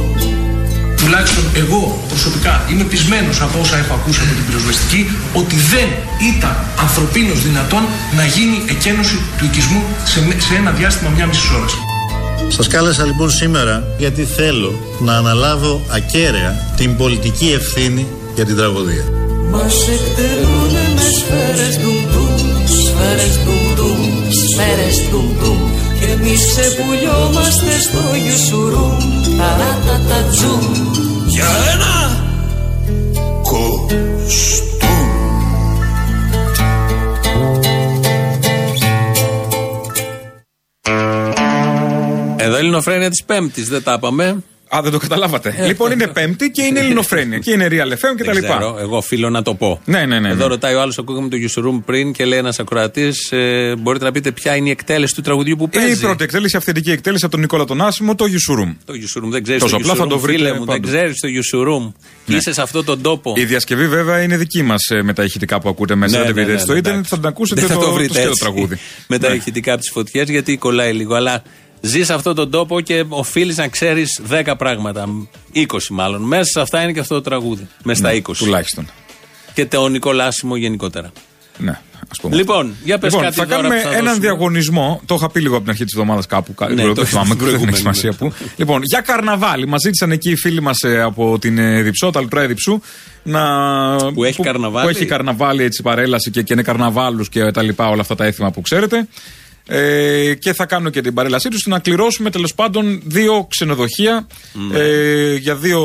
[1.00, 5.02] Τουλάχιστον εγώ προσωπικά είμαι πεισμένος από όσα έχω ακούσει από την πυροσβεστική
[5.34, 5.88] ότι δεν
[6.32, 7.84] ήταν ανθρωπίνως δυνατόν
[8.18, 11.74] να γίνει εκένωση του οικισμού σε, σε ένα διάστημα μια μισής ώρας.
[12.48, 19.17] Σας κάλεσα λοιπόν σήμερα γιατί θέλω να αναλάβω ακέραια την πολιτική ευθύνη για την τραγωδία.
[19.52, 24.02] Μας εκτελούνε με σφαίρες ντουμ ντουμ Σφαίρες ντουμ ντουμ
[24.42, 25.60] Σφαίρες ντουμ ντουμ
[26.00, 28.98] Και εμείς ξεπουλιόμαστε στο γιουσουρούμ
[29.38, 30.66] Ταρατατατζούμ
[31.28, 31.96] Για ένα
[33.42, 34.78] κοστούμ.
[42.38, 44.44] Εδώ Ελληνοφρένια της Πέμπτης, δεν τα είπαμε.
[44.70, 45.56] Α, δεν το καταλάβατε.
[45.68, 48.48] λοιπόν, είναι Πέμπτη και είναι Ελληνοφρένια και είναι Real FM και τα Δεν λοιπά.
[48.58, 49.82] ξέρω, εγώ οφείλω να το πω.
[49.86, 50.30] Ναι, ναι, ναι.
[50.30, 50.50] Εδώ ναι.
[50.50, 54.32] ρωτάει ο άλλος, ακούγαμε το Yusroom πριν και λέει ένας ακροατής, ε, μπορείτε να πείτε
[54.32, 55.92] ποια είναι η εκτέλεση του τραγουδιού που παίζει.
[55.92, 58.76] Η πρώτη εκτέλεση, αυθεντική εκτέλεση από τον Νικόλα τον Άσιμο, το Yusurum.
[58.86, 60.88] Το Yusroom, δεν ξέρεις Τόσο το απλά θα Yusroom, το βρείτε φίλε μου, δεν παντού.
[60.88, 61.92] ξέρεις το Yusroom.
[62.26, 63.34] Και είσαι σε αυτόν τον τόπο.
[63.38, 66.18] Η διασκευή βέβαια είναι δική μας με τα ηχητικά που ακούτε μέσα.
[66.18, 67.16] Ναι, δεν ναι, βρείτε ναι, στο ναι, ίντερνετ, εντάξει.
[67.16, 68.42] θα την ακούσετε Δεν θα το, το το, βρείτε σκέτο έτσι.
[68.42, 68.78] τραγούδι.
[69.08, 69.36] Με τα Ναι.
[69.36, 71.16] ηχητικά από τις φωτιές, γιατί κολλάει λίγο.
[71.16, 71.44] Αλλά
[71.82, 75.06] ζεις σε αυτόν τον τόπο και οφείλεις να ξέρεις 10 πράγματα.
[75.56, 76.22] 20 μάλλον.
[76.22, 77.68] Μέσα σε αυτά είναι και αυτό το τραγούδι.
[77.84, 78.22] Μέσα στα 20.
[78.28, 78.88] Ναι, Τουλάχιστον.
[79.54, 81.12] Και το Νικολάσιμο γενικότερα.
[81.58, 81.80] Ναι,
[82.12, 82.36] ας πούμε.
[82.36, 84.22] Λοιπόν, για πες Λοιπόν, κάτι θα δώρα κάνουμε που θα έναν δώσουμε.
[84.22, 85.02] διαγωνισμό.
[85.06, 86.54] Το είχα πει λίγο από την αρχή της εβδομάδας κάπου.
[86.54, 88.16] κα- Ναι, δεν το θυμάμαι, στην δεν έχει προηγούμενη, σημασία ναι.
[88.16, 88.34] που.
[88.56, 89.68] Λοιπόν, για καρναβάλι.
[89.68, 92.82] Μας ζήτησαν εκεί οι φίλοι μας από την ε, Διψό, τα Λουτρά Διψού,
[93.24, 93.42] να.
[94.14, 94.92] Που έχει καρναβάλι.
[94.92, 98.26] Που έχει καρναβάλι, έτσι παρέλαση και, και είναι καρναβάλου και τα λοιπά, όλα αυτά τα
[98.26, 99.08] έθιμα που ξέρετε.
[99.68, 104.28] Ε, και θα κάνουν και την παρέλασή τους να κληρώσουμε τέλος πάντων δύο ξενοδοχεία
[104.74, 105.82] ε, για δύο,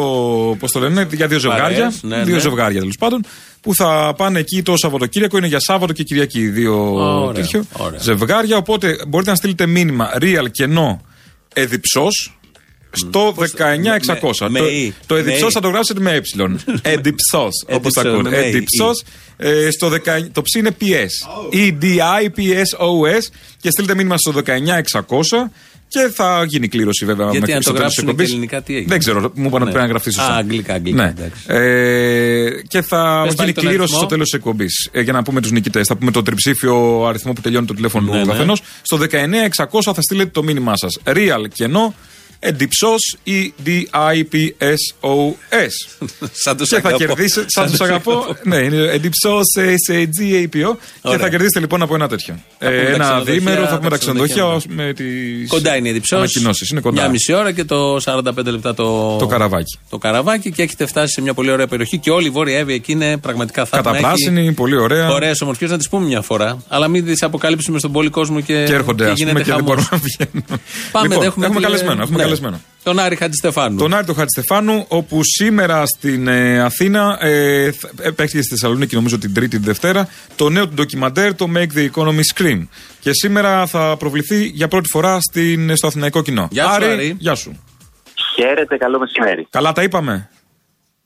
[0.58, 1.76] πώς το λένε, για δύο ζευγάρια.
[1.76, 2.40] Παρέες, ναι, δύο ναι.
[2.40, 3.24] ζευγάρια τέλος πάντων.
[3.60, 5.36] Που θα πάνε εκεί το Σαββατοκύριακο.
[5.36, 6.48] Είναι για Σάββατο και Κυριακή.
[6.48, 8.00] Δύο Ωραία, τέτοιο ωραία.
[8.00, 8.56] ζευγάρια.
[8.56, 11.00] Οπότε μπορείτε να στείλετε μήνυμα real κενό
[11.54, 12.06] εδιψό
[12.92, 14.48] στο 19600.
[14.48, 15.52] με το ή, το με εδιψός ή.
[15.52, 16.20] θα το γράψετε με ε.
[16.92, 18.28] Εδιψός, όπως τα Εδιψός, ακούνε.
[18.30, 18.48] με ή.
[18.48, 19.02] Εδιψός.
[19.36, 19.98] Ε, στο 10
[20.32, 21.28] το ψ είναι PS.
[21.52, 23.22] E-D-I-P-S-O-S.
[23.60, 25.50] Και στείλτε μήνυμα στο 19600.
[25.88, 28.30] Και θα γίνει κλήρωση βέβαια Γιατί μέχρι αν το στο τέλος της γράψουν και εκπομπής.
[28.30, 29.60] ελληνικά, τι έγινε; Δεν ξέρω, μου είπαν ότι Ναι.
[29.70, 30.32] πρέπει να γραφτεί σωστά.
[30.32, 31.08] Α, αγγλικά, αγγλικά, Ναι.
[31.18, 31.44] εντάξει.
[31.46, 33.98] Ε, και θα Πες πάλι γίνει τον κλήρωση αριθμό.
[33.98, 34.88] στο τέλος της εκπομπής.
[34.92, 35.86] Ε, για να πούμε τους νικητές.
[35.86, 38.32] Θα πούμε το τριψήφιο αριθμό που τελειώνει το τηλέφωνο Ναι, του ναι.
[38.32, 38.62] καθενός.
[38.82, 40.98] Στο 19600 θα στείλετε το μήνυμά σας.
[41.04, 41.94] Real κενό.
[42.44, 45.72] Εντυψός ή D-I-P-S-O-S.
[46.44, 47.04] Σαν τους και θα αγαπώ.
[47.04, 47.46] κερδίσετε.
[47.48, 48.36] Σαν Σαν τους τους αγαπώ.
[48.44, 49.42] ναι, είναι εντυψός
[49.86, 50.48] σε G-A-P-O.
[50.52, 50.66] Και
[51.02, 51.18] Ωραία.
[51.18, 52.34] θα κερδίσετε λοιπόν από ένα τέτοιο.
[52.58, 55.48] Θα πούμε Ε, τα ένα ξενοδοχεία, διήμερο θα τα πούμε τα ξενοδοχεία ξενοδοχεία, με τις
[55.48, 56.18] Κοντά είναι η Διψός.
[56.18, 56.68] ανακοινώσεις.
[56.70, 57.00] Είναι κοντά.
[57.00, 59.78] Μια μισή ώρα και το 45 λεπτά το, Το καραβάκι.
[59.90, 62.72] το καραβάκι και έχετε φτάσει σε μια πολύ ωραία περιοχή και όλη η Βόρεια Εύη
[62.74, 63.90] εκεί είναι πραγματικά θαύμα.
[63.92, 65.08] Καταπράσινη, πολύ ωραία.
[65.10, 66.62] Ωραίες ομορφιές να τις πούμε μια φορά.
[66.68, 69.56] Αλλά μην τις αποκαλύψουμε στον πολύ κόσμο και, Και έρχονται, και ας πούμε, γίνεται και
[69.56, 69.64] δεν χαμός.
[69.64, 70.44] μπορούμε να βγαίνουν.
[70.92, 72.22] Πάμε, Λοιπόν, έχουμε, έχουμε τηλε- καλεσμένο, έχουμε ναι.
[72.36, 72.60] Καλεσμένο.
[72.82, 73.78] Τον Άρη Χατζηστεφάνου.
[73.78, 78.94] Τον Άρη του Χατζηστεφάνου, όπου σήμερα στην ε, Αθήνα ε, θα- ε, παίχτηκε στη Θεσσαλονίκη,
[78.94, 82.66] νομίζω την Τρίτη, την Δευτέρα, το νέο του ντοκιμαντέρ, το Make the Economy Scream.
[83.00, 86.48] Και σήμερα θα προβληθεί για πρώτη φορά στην, στο αθηναϊκό κοινό.
[86.50, 87.16] Γεια σου, Άρη.
[87.18, 87.62] Γεια σου.
[88.34, 89.46] Χαίρετε, καλό μεσημέρι.
[89.50, 90.28] Καλά τα είπαμε.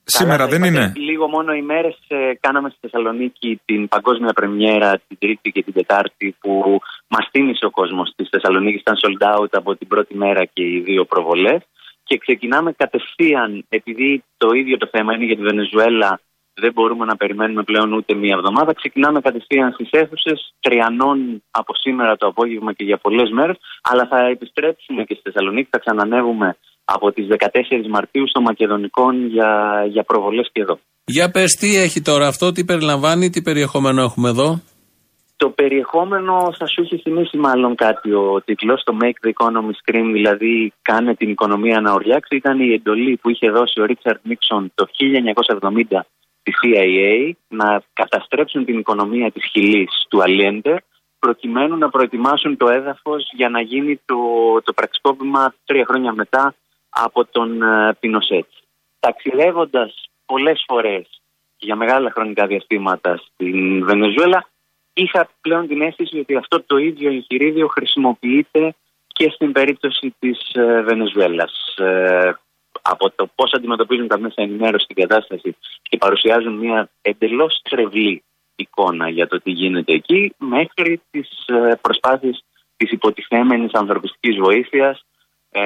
[0.05, 0.93] σήμερα Καλά, δεν είπατε, είναι.
[0.97, 1.97] Λίγο μόνο ημέρες
[2.41, 7.71] κάναμε στη Θεσσαλονίκη την παγκόσμια πρεμιέρα την Τρίτη και την Τετάρτη που μας τίμησε ο
[7.71, 8.81] κόσμος της Θεσσαλονίκης.
[8.81, 11.61] Ήταν sold out από την πρώτη μέρα και οι δύο προβολές.
[12.05, 16.21] Και ξεκινάμε κατευθείαν, επειδή το ίδιο το θέμα είναι για τη Βενεζουέλα,
[16.55, 18.73] δεν μπορούμε να περιμένουμε πλέον ούτε μία εβδομάδα.
[18.75, 23.57] Ξεκινάμε κατευθείαν στις αίθουσες, τριανών από σήμερα το απόγευμα και για πολλές μέρες.
[23.83, 29.51] Αλλά θα επιστρέψουμε και στη Θεσσαλονίκη, θα ξανανεύουμε από τις 14 Μαρτίου στο Μακεδονικό για,
[29.89, 30.79] για προβολές και εδώ.
[31.05, 34.61] Για πες, τι έχει τώρα αυτό, τι περιλαμβάνει, τι περιεχόμενο έχουμε εδώ;
[35.37, 40.11] Το περιεχόμενο θα σου έχει θυμίσει μάλλον κάτι ο τίτλος, το Make the Economy Scream,
[40.13, 44.73] δηλαδή κάνε την οικονομία να ορλιάξει, ήταν η εντολή που είχε δώσει ο Ρίτσαρντ Νίξον
[44.75, 44.87] το
[45.61, 45.83] 1970
[46.41, 50.83] στη CIA να καταστρέψουν την οικονομία της Χιλής του Αλιέντε
[51.19, 54.17] προκειμένου να προετοιμάσουν το έδαφος για να γίνει το,
[54.65, 56.55] το πραξικόπημα τρία χρόνια μετά
[56.89, 58.47] από τον ε, Πινοσέτ.
[59.01, 61.23] Ταξιδεύοντας πολλές φορές
[61.59, 64.49] για μεγάλα χρονικά διαστήματα στην Βενεζουέλα,
[64.97, 68.75] είχα πλέον την αίσθηση ότι αυτό το ίδιο εγχειρίδιο χρησιμοποιείται
[69.07, 71.75] και στην περίπτωση της ε, Βενεζουέλας.
[71.77, 72.33] Ε,
[72.83, 78.23] από το πώς αντιμετωπίζουν τα μέσα ενημέρωσης την κατάσταση και παρουσιάζουν μια εντελώς τρευλή
[78.57, 82.45] εικόνα για το τι γίνεται εκεί, μέχρι τις ε, προσπάθειες
[82.77, 85.05] της υποτιθέμενης ανθρωπιστικής βοήθειας,
[85.51, 85.61] ε,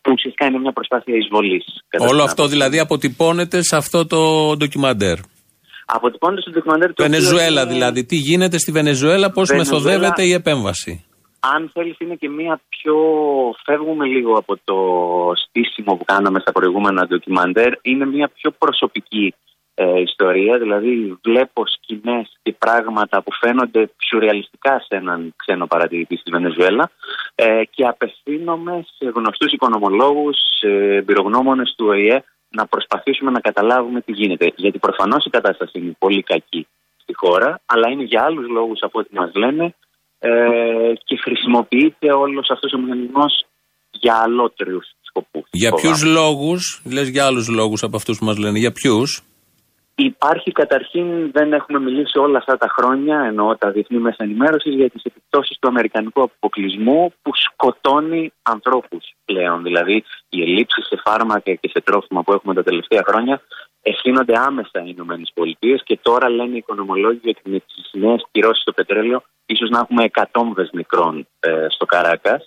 [0.00, 1.64] που ουσιαστικά είναι μια προσπάθεια εισβολής.
[1.88, 5.18] κατά Όλο την αυτό δηλαδή αποτυπώνεται σε αυτό το ντοκιμαντέρ.
[5.86, 8.04] Αποτυπώνεται στο ντοκιμαντέρ το οποίο Βενεζουέλα είναι- δηλαδή.
[8.04, 11.04] Τι γίνεται στη Βενεζουέλα, πώς Βενεζουέλα- μεθοδεύεται η επέμβαση;
[11.40, 12.94] αν θέλεις είναι και μία πιο
[13.64, 14.76] φεύγουμε λίγο από το
[15.44, 19.34] στήσιμο που κάναμε στα προηγούμενα ντοκιμαντέρ είναι μία πιο προσωπική
[19.74, 26.30] ε, ιστορία δηλαδή βλέπω σκηνές και πράγματα που φαίνονται σουρεαλιστικά σε έναν ξένο παρατηρητή στη
[26.30, 26.90] Βενεζουέλα
[27.34, 34.12] ε, και απευθύνομαι σε γνωστούς οικονομολόγους, σε εμπειρογνώμονες του ΟΗΕ να προσπαθήσουμε να καταλάβουμε τι
[34.12, 36.66] γίνεται γιατί προφανώς η κατάσταση είναι πολύ κακή
[37.02, 39.74] στη χώρα αλλά είναι για άλλους λόγους από ό,τι μας λένε
[40.18, 40.30] ε,
[41.04, 43.44] και χρησιμοποιείται όλος αυτός ο μηχανισμός
[43.90, 45.48] για αλότριους σκοπούς.
[45.50, 45.88] Για Φοβάμαι.
[45.88, 49.22] ποιους λόγους, λες για άλλους λόγους από αυτούς που μας λένε, για ποιους;
[49.94, 54.90] Υπάρχει καταρχήν, δεν έχουμε μιλήσει όλα αυτά τα χρόνια, εννοώ τα διεθνή μέσα ενημέρωσης, για
[54.90, 59.62] τις επιπτώσεις του αμερικανικού αποκλεισμού που σκοτώνει ανθρώπους πλέον.
[59.62, 63.42] Δηλαδή, οι ελλείψεις σε φάρμακα και σε τρόφιμα που έχουμε τα τελευταία χρόνια
[63.82, 68.72] ευθύνονται άμεσα οι ΗΠΑ και τώρα λένε οι οικονομολόγοι ότι με τις νέες κυρώσεις στο
[68.72, 72.42] πετρέλαιο ίσως να έχουμε εκατόμβες μικρών ε, στο Καράκα.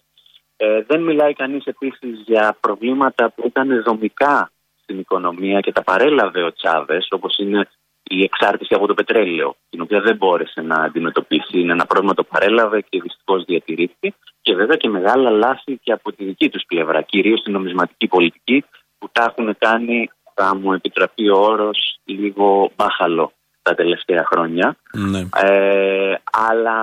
[0.58, 4.51] Ε, δεν μιλάει κανείς επίσης για προβλήματα που ήταν δομικά
[4.86, 7.67] στην οικονομία και τα παρέλαβε ο Τσάβες, όπως είναι
[8.04, 11.60] η εξάρτηση από το πετρέλαιο, την οποία δεν μπόρεσε να αντιμετωπίσει.
[11.60, 14.13] Είναι ένα πρόβλημα το παρέλαβε και δυστυχώς διατηρήθηκε.
[14.41, 18.63] Και βέβαια και μεγάλα λάθη και από τη δική τους πλευρά, κυρίως στην νομισματική πολιτική,
[18.98, 24.78] που τα έχουν κάνει, θα μου επιτραπεί ο όρος, λίγο μπάχαλο τα τελευταία χρόνια.
[24.93, 25.19] Ναι.
[25.36, 26.15] Ε,
[26.50, 26.78] αλλά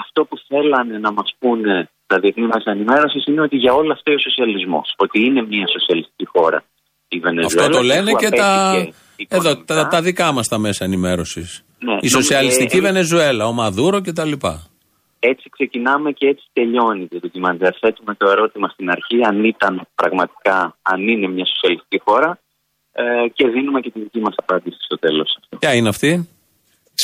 [0.00, 4.12] αυτό που θέλανε να μας πούνε τα διεθνή μας ενημέρωσης είναι ότι για όλα αυτά
[4.12, 6.64] ο σοσιαλισμός, ότι είναι μια σοσιαλιστική χώρα
[7.08, 7.66] η Βενεζουέλα.
[7.66, 8.70] Αυτό το λένε που και τα.
[8.70, 11.64] απέτυχε Εδώ, τα, τα δικά μας τα μέσα ενημέρωσης.
[11.78, 14.32] Ναι, η σοσιαλιστική ε, Βενεζουέλα, ο Μαδούρο κτλ.
[15.18, 17.72] Έτσι ξεκινάμε και έτσι τελειώνει το ντοκιμαντέρ.
[17.80, 22.38] Θέτουμε το ερώτημα στην αρχή αν ήταν πραγματικά, αν είναι μια σοσιαλιστική χώρα
[22.92, 23.02] ε,
[23.34, 25.38] και δίνουμε και τη δική μας απάντηση στο τέλος.
[25.58, 26.28] Ποια είναι αυτή;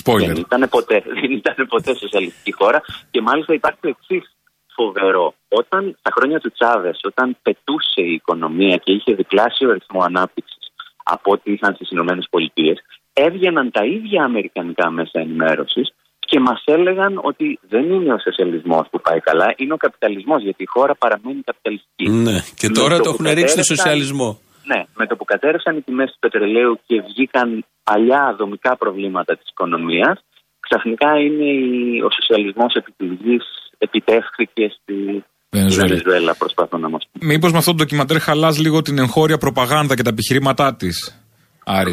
[0.04, 0.26] Spoiler.
[0.26, 4.36] Δεν ήταν ποτέ, δεν ήταν ποτέ σοσιαλιστική χώρα και μάλιστα υπάρχει το εξής
[4.74, 5.34] φοβερό.
[5.48, 10.64] Όταν στα χρόνια του Τσάβες, όταν πετούσε η οικονομία και είχε διπλάσιο ρυθμό ανάπτυξης
[11.04, 12.82] από ό,τι είχαν στις ΗΠΑ,
[13.12, 19.00] έβγαιναν τα ίδια αμερικανικά μέσα ενημέρωσης και μας έλεγαν ότι δεν είναι ο σοσιαλισμός που
[19.00, 22.08] πάει καλά, είναι ο καπιταλισμός, γιατί η χώρα παραμένει καπιταλιστική.
[22.10, 22.38] Ναι.
[22.58, 24.38] Και Με τώρα το το που έχουν ρίξει στο κατέρευσαν- σοσιαλισμό.
[24.64, 29.48] Ναι, με το που κατέρευσαν οι τιμές του πετρελαίου και βγήκαν παλιά δομικά προβλήματα της
[29.50, 30.24] οικονομίας,
[30.60, 33.44] ξαφνικά είναι η- ο σοσιαλισμός επί της γης
[33.86, 35.86] επιτεύχθηκε στη Βενεζουέλα.
[35.88, 37.26] Βενεζουέλα, προσπαθώ να μας πω.
[37.26, 41.22] Μήπως με αυτό το ντοκιμαντέρ χαλάς λίγο την εγχώρια προπαγάνδα και τα επιχειρήματά της.
[41.64, 41.92] Άρη;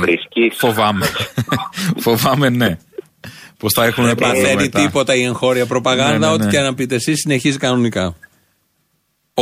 [0.57, 1.05] Φοβάμαι.
[2.05, 2.77] Φοβάμαι, ναι.
[3.59, 4.79] Πώς θα έχουν Δεν πρόβλημα παθαίνει μετά.
[4.81, 6.17] τίποτα η εγχώρια προπαγάνδα.
[6.17, 6.43] Ναι, ναι, ναι.
[6.43, 8.15] Ό,τι και να πείτε εσείς συνεχίζει κανονικά.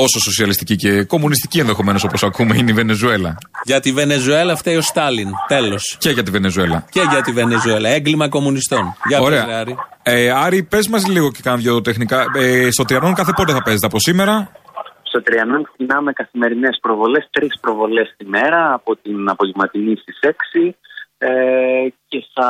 [0.03, 3.37] Όσο σοσιαλιστική και κομμουνιστική ενδεχομένως όπως ακούμε είναι η Βενεζουέλα.
[3.63, 5.29] Για τη Βενεζουέλα φταίει ο Στάλιν.
[5.47, 5.97] Τέλος.
[5.99, 6.85] Και για τη Βενεζουέλα.
[6.89, 7.89] Και για τη Βενεζουέλα.
[7.89, 8.95] Έγκλημα κομμουνιστών.
[9.07, 9.57] Για πες, ρε, Ωραία.
[9.59, 9.75] Άρη.
[10.03, 12.25] Ε, Άρη, πες μας λίγο και κάνα δυο τεχνικά.
[12.35, 14.51] Ε, στο Τριανόν κάθε πότε θα παίζετε από σήμερα;
[15.03, 20.75] Στο Τριανόν ξεκινάμε καθημερινές προβολές, τρεις προβολές τη μέρα από την απογευματινή στις 6
[21.17, 22.49] ε, και θα,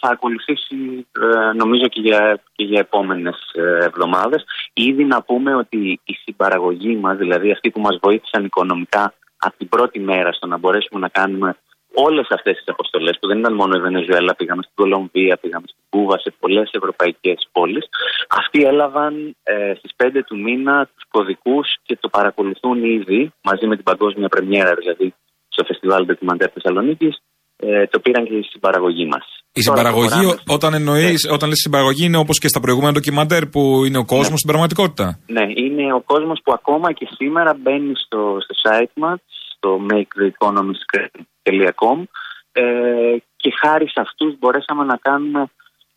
[0.00, 4.44] θα ακολουθήσει ε, νομίζω και για, και για επόμενες ε, εβδομάδες.
[4.72, 9.68] Ήδη να πούμε ότι η συμπαραγωγή μας, δηλαδή αυτοί που μας βοήθησαν οικονομικά από την
[9.68, 11.56] πρώτη μέρα στο να μπορέσουμε να κάνουμε
[11.94, 15.82] όλες αυτές τις αποστολές που δεν ήταν μόνο η Βενεζουέλα, πήγαμε στην Κολομβία, πήγαμε στην
[15.88, 17.88] Κούβα, σε πολλές ευρωπαϊκές πόλεις.
[18.28, 23.74] Αυτοί έλαβαν ε, στις 5 του μήνα τους κωδικούς και το παρακολουθούν ήδη μαζί με
[23.74, 25.14] την παγκόσμια πρεμιέρα, δηλαδή
[25.48, 27.22] στο Φεστιβάλ Ντοκιμαντέρ Θεσσαλονίκης.
[27.60, 29.24] Ε, το πήραν και στην παραγωγή μας.
[29.52, 33.98] Η συμπαραγωγή, όταν εννοείς, όταν λες συμπαραγωγή, είναι όπως και στα προηγούμενα ντοκιμαντέρ που είναι
[33.98, 35.18] ο κόσμος στην πραγματικότητα.
[35.26, 39.18] Ναι, είναι ο κόσμος που ακόμα και σήμερα μπαίνει στο, στο site μας,
[39.56, 42.02] στο maketheeconomyscreen.com
[42.52, 42.62] ε,
[43.36, 45.44] και χάρη σε αυτούς μπορέσαμε να κάνουμε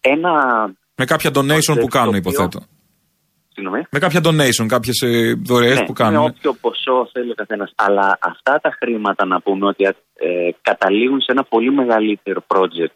[0.01, 0.31] ένα.
[0.95, 2.59] Με κάποια donation που κάνουν, οποίο- υποθέτω.
[3.53, 3.83] Συγγνώμη.
[3.91, 4.97] Με κάποια donation, κάποιες
[5.43, 6.25] δωρεές Ναι, που Με κάνουν.
[6.25, 7.71] όποιο ποσό θέλει ο καθένας.
[7.75, 12.95] Αλλά αυτά τα χρήματα να πούμε ότι ε, καταλήγουν σε ένα πολύ μεγαλύτερο project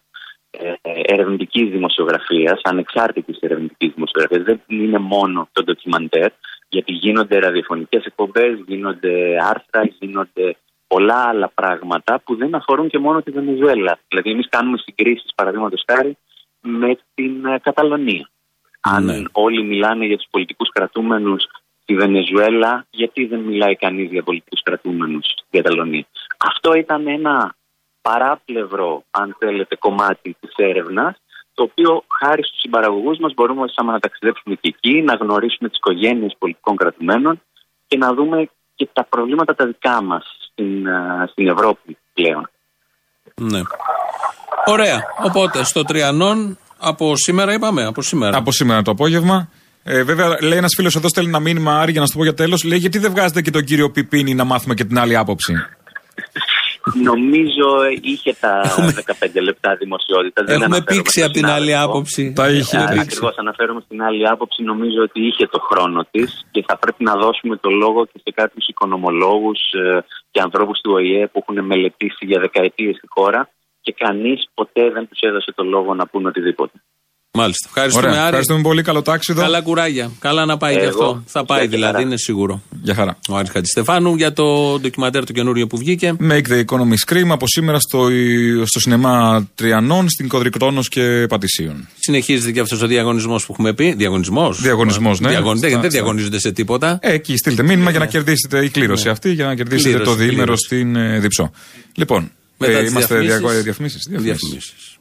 [0.52, 0.74] ε,
[1.14, 4.44] ερευνητικής δημοσιογραφίας, ανεξάρτητης ερευνητικής δημοσιογραφίας.
[4.44, 6.32] Δεν είναι μόνο το ντοκιμαντέρ,
[6.70, 10.56] γιατί γίνονται ραδιοφωνικές εκπομπές, γίνονται άρθρα, γίνονται
[10.88, 14.00] πολλά άλλα πράγματα που δεν αφορούν και μόνο τη Βενεζουέλα.
[14.08, 16.18] Δηλαδή, εμείς κάνουμε συγκρίσεις, παραδείγματος χάρη,
[16.62, 18.30] με την ε, Καταλωνία.
[18.88, 21.44] Αν όλοι μιλάνε για τους πολιτικούς κρατούμενους
[21.82, 26.06] στη Βενεζουέλα, γιατί δεν μιλάει κανείς για πολιτικούς κρατούμενους στην Καταλωνία;
[26.38, 27.56] Αυτό ήταν ένα
[28.02, 31.16] παράπλευρο, αν θέλετε, κομμάτι της έρευνας,
[31.54, 36.36] το οποίο χάρη στους συμπαραγωγούς μας μπορούμε να ταξιδέψουμε και εκεί, να γνωρίσουμε τις οικογένειες
[36.40, 37.42] πολιτικών κρατουμένων
[37.88, 42.50] και να δούμε και τα προβλήματα τα δικά μας στην, α, στην Ευρώπη πλέον.
[43.36, 43.62] Ναι.
[44.66, 45.04] Ωραία.
[45.24, 47.86] Οπότε στο Τριανόν από σήμερα είπαμε.
[47.86, 48.38] Από σήμερα.
[48.38, 49.50] Από σήμερα το απόγευμα.
[49.84, 52.24] Ε, βέβαια, λέει ένας φίλος εδώ, στέλνει ένα μήνυμα, Άρη, για να σου το πω
[52.24, 52.64] για τέλος.
[52.64, 55.54] Λέει, γιατί δεν βγάζετε και τον κύριο Πιπίνη να μάθουμε και την άλλη άποψη;
[57.04, 57.68] Νομίζω
[58.02, 58.62] είχε τα
[59.26, 60.44] 15 λεπτά δημοσιότητα.
[60.48, 62.34] Έχουμε πήξει από την άλλη άποψη.
[62.36, 62.78] Τα είχε.
[62.78, 64.64] Ακριβώς αναφέρομαι στην άλλη άποψη.
[64.64, 68.32] Νομίζω ότι είχε το χρόνο της και θα πρέπει να δώσουμε το λόγο και σε
[68.36, 69.60] κάποιους οικονομολόγους
[70.32, 73.50] και ανθρώπους του ΟΗΕ που έχουν μελετήσει για δεκαετίες τη χώρα
[73.86, 76.74] και κανείς ποτέ δεν τους έδωσε το λόγο να πούνε οτιδήποτε.
[77.38, 77.68] Μάλιστα.
[77.70, 78.28] Ευχαριστούμε, Ωραία, Άρη.
[78.28, 78.82] ευχαριστούμε πολύ.
[78.82, 79.42] Καλό τάξιδο.
[79.42, 80.12] Καλά κουράγια.
[80.20, 80.88] Καλά να πάει και Εγώ.
[80.90, 81.24] αυτό.
[81.26, 82.06] Θα πάει Γεια δηλαδή, χαρά.
[82.06, 82.62] είναι σίγουρο.
[82.82, 83.18] Γεια χαρά.
[83.30, 86.16] Ο Άρης Χατζηστεφάνου για το ντοκιμαντέρ το καινούριο που βγήκε.
[86.22, 88.08] Make the economy scream από σήμερα στο,
[88.66, 91.88] στο σινεμά Τριανών στην Κοδρυκτόνος και Πατησίων.
[92.00, 93.94] Συνεχίζεται και αυτός ο διαγωνισμός που έχουμε πει.
[93.94, 94.62] Διαγωνισμός.
[94.62, 95.28] Διαγωνισμός, ναι.
[95.30, 97.00] δεν, Στα- δεν στα- διαγωνίζονται σε τίποτα.
[97.02, 100.18] Ε, εκεί στείλτε μήνυμα για να κερδίσετε η κλήρωση αυτή, για να κερδίσετε Κλήρωση, το
[100.18, 100.66] διήμερο κλήρωση.
[100.66, 101.52] στην ε, Διψό.
[101.96, 103.64] Λοιπόν, Μετά ε, τις είμαστε διαφημίσεις.
[103.64, 104.06] διαφημίσεις.
[104.10, 104.98] Διαφημίσεις.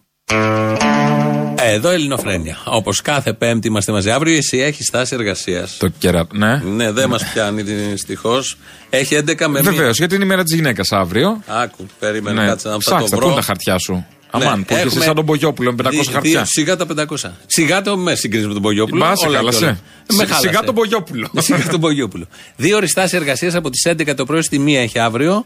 [1.62, 2.56] Ε, Εδώ Ελληνοφρένια.
[2.64, 4.10] Όπως κάθε Πέμπτη είμαστε μαζί.
[4.10, 5.76] Αύριο εσύ έχει στάση εργασίας.
[5.76, 6.56] Το κέρα, ναι.
[6.56, 8.56] Ναι, δεν μας πιάνει δυστυχώς.
[8.90, 9.62] Έχει 11 με 1.
[9.62, 11.42] Βεβαίως, γιατί είναι η μέρα της γυναίκας αύριο.
[11.46, 12.48] Άκου, περίμενε, Ναι.
[12.48, 13.26] κάτσε να θα Ψάξτε, το πού βρω.
[13.26, 14.04] είναι τα χαρτιά σου; Ναι,
[14.44, 16.30] Αμάν, που έχεις έχουμε σαν τον Μπογιόπουλο με 500 δι- χαρτιά.
[16.30, 17.32] δύο, Σιγά τα 500.
[17.46, 19.04] Σιγά το με συγκρίνει με τον Μπογιόπουλο.
[19.04, 19.64] Μπα, σε όλα και χάλασε.
[19.64, 19.78] όλα.
[20.10, 20.48] Με Σι- χάλασε.
[20.48, 21.30] σιγά τον Μπογιόπουλο.
[21.38, 22.26] Σιγά τον Μπογιόπουλο.
[22.56, 25.44] Δύο ώρες στάση εργασίας από τις 11 το πρωί στη 1 έχει αύριο.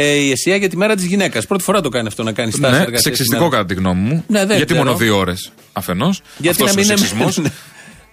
[0.00, 1.46] Ε, η ΕΣΥΑ για τη μέρα της γυναίκας.
[1.46, 3.02] Πρώτη φορά το κάνει αυτό να κάνει στάση Ναι, εργασίας.
[3.02, 4.24] σεξιστικό κατά τη γνώμη μου.
[4.28, 4.84] Ναι, δεν γιατί ξέρω.
[4.84, 6.20] μόνο δύο ώρες αφενός.
[6.38, 7.36] Γιατί Αυτός να μην ο είναι- σεξισμός.
[7.44, 7.50] Ναι.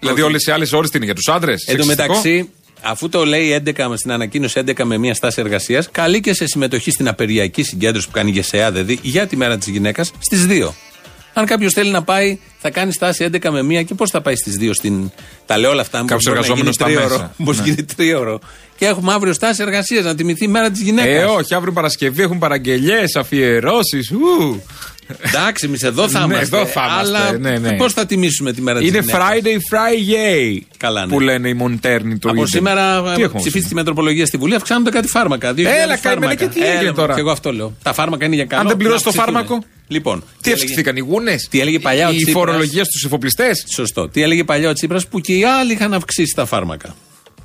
[0.00, 1.64] δηλαδή, όλες οι άλλες ώρες τι είναι για τους άντρες.
[1.66, 2.50] Εν τω μεταξύ,
[2.82, 6.46] αφού το λέει 11 με- στην ανακοίνωση 11 με μία στάση εργασίας, καλεί και σε
[6.46, 10.46] συμμετοχή στην απεργιακή συγκέντρωση που κάνει η ΓΕΣΕΑ, δηλαδή για τη μέρα της γυναίκας, στις
[10.46, 10.74] 2.
[11.32, 14.36] Αν κάποιος θέλει να πάει, θα κάνει στάση 11 με 1 και πώς θα πάει
[14.36, 15.10] στις 2 στην.
[15.46, 15.98] Τα λέω όλα αυτά.
[15.98, 17.34] Κάποιος εργαζόμενος στα μέσα.
[17.44, 17.62] Πώ Ναι.
[17.64, 18.38] γίνει τρίωρο.
[18.78, 21.22] Και έχουμε αύριο στάση εργασίας να τιμηθεί η μέρα της γυναίκας.
[21.22, 24.12] Ε, όχι, αύριο Παρασκευή έχουν παραγγελίε, αφιερώσεις.
[25.20, 26.56] Εντάξει, εμείς εδώ θα Ναι, είμαστε.
[26.56, 27.72] εδώ θα είμαστε, Αλλά ναι, ναι.
[27.76, 30.58] πώς θα τιμήσουμε τη μέρα της Είναι γυναίκας; Friday Friday.
[30.76, 31.12] Καλά, ναι.
[31.12, 32.48] Που λένε οι Μοντέρνοι του Από ίντερνετ.
[32.48, 35.50] σήμερα Τι ε, έχουμε ψηφίστηκε η Μετροπολογία στη Βουλή, αυξάνονται κάτι φάρμακα.
[35.52, 36.34] 2.000 Έλα, καημένε, φάρμακα.
[36.34, 37.76] και τι έγινε Έλα, τώρα; Και εγώ αυτό λέω.
[37.82, 38.60] Τα φάρμακα είναι για καλό.
[38.62, 39.46] Αν δεν πληρώσει να το αυξηθούν.
[39.46, 43.64] φάρμακο; Λοιπόν, Τι ευχηθήκαν οι γούνες; Τι έλεγε παλιά ο Η Τσίπρας; Φορολογία στους εφοπλιστές.
[43.74, 44.08] Σωστό.
[44.08, 46.94] Τι έλεγε παλιά ο Τσίπρας που και οι άλλοι είχαν αυξήσει τα φάρμακα.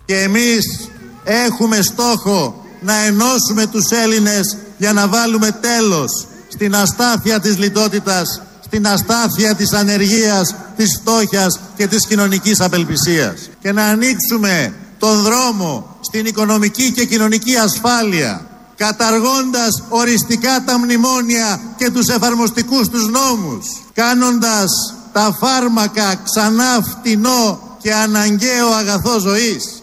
[0.06, 0.89] Και εμείς
[1.24, 8.88] έχουμε στόχο να ενώσουμε τους Έλληνες για να βάλουμε τέλος στην αστάθεια της λιτότητας, στην
[8.88, 13.50] αστάθεια της ανεργίας, της φτώχειας και της κοινωνικής απελπισίας.
[13.62, 18.45] Και να ανοίξουμε τον δρόμο στην οικονομική και κοινωνική ασφάλεια,
[18.76, 27.93] καταργώντας οριστικά τα μνημόνια και τους εφαρμοστικούς τους νόμους, κάνοντας τα φάρμακα ξανά φτηνό και
[27.93, 29.82] αναγκαίο αγαθό ζωής.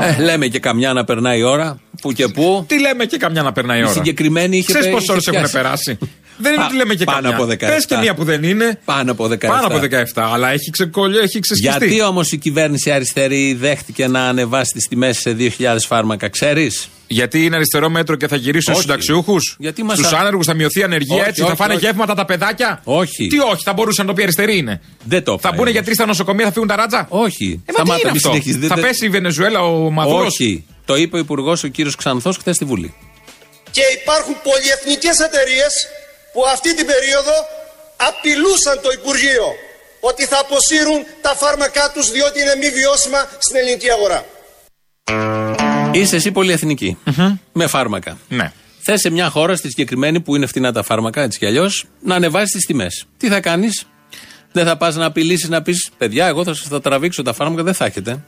[0.00, 1.78] Ε, λέμε και καμιά να περνάει η ώρα.
[2.00, 2.64] Που και που.
[2.68, 3.92] Τι λέμε και καμιά να περνάει η Η ώρα.
[3.92, 5.62] συγκεκριμένη είχε Ξέρεις πέ- πόσες ώρες είχε έχουν πιάσει.
[5.64, 5.98] περάσει.
[6.40, 7.36] Δεν είναι Α, ότι λέμε και πάνω καμιά.
[7.36, 7.56] από 17.
[7.58, 8.78] Πες και μία που δεν είναι.
[8.84, 9.38] Πάνω από 17.
[9.38, 9.78] Πάνω από
[10.14, 10.22] 17.
[10.32, 11.14] Αλλά έχει, ξεκολλ...
[11.14, 11.78] έχει ξεσκιστεί.
[11.86, 17.44] Γιατί όμως η κυβέρνηση αριστερή δέχτηκε να ανεβάσει τις τιμές σε 2.000 φάρμακα, ξέρεις; Γιατί
[17.44, 18.82] είναι αριστερό μέτρο και θα γυρίσουν στους Όχι.
[18.82, 21.40] συνταξιούχους; Γιατί μας Στους α- άνεργους θα μειωθεί η ανεργία Όχι, έτσι.
[21.40, 21.84] όχι, θα φάνε όχι.
[21.86, 23.26] γεύματα τα παιδάκια; Όχι.
[23.26, 24.80] Τι όχι, θα μπορούσαν να το πει αριστερή είναι.
[25.04, 25.70] Δεν το Θα είπα, μπουν ε.
[25.70, 27.06] γιατροί στα νοσοκομεία, θα φύγουν τα ράτζα.
[27.08, 27.44] Όχι.
[27.44, 28.58] Ε, μα τι Σταμάτα, είναι μη αυτό; συνεχίζεις.
[28.60, 30.24] Δεν- Θα δεν- πέσει η Βενεζουέλα ο Μαδούρο.
[30.24, 30.64] Όχι.
[30.84, 32.94] Το είπε ο Υπουργός ο κύριος Ξανθός χθες στη Βουλή.
[33.70, 35.72] Και υπάρχουν πολυεθνικές εταιρείες
[36.32, 37.36] που αυτή την περίοδο
[38.08, 39.46] απειλούσαν το Υπουργείο
[40.00, 44.24] ότι θα αποσύρουν τα φάρμακά τους διότι είναι μη βιώσιμα στην ελληνική αγορά.
[45.92, 46.98] Είσαι εσύ πολυεθνική.
[47.52, 48.18] Με φάρμακα.
[48.28, 48.52] Ναι.
[48.82, 52.14] Θες σε μια χώρα, στη συγκεκριμένη που είναι φτηνά τα φάρμακα, έτσι κι αλλιώς, να
[52.14, 53.06] ανεβάσεις τις τιμές.
[53.16, 53.86] Τι θα κάνεις,
[54.52, 57.62] Δεν θα πας να απειλήσεις να πεις: Παιδιά, εγώ θα σα τα τραβήξω τα φάρμακα,
[57.62, 58.24] δεν θα έχετε.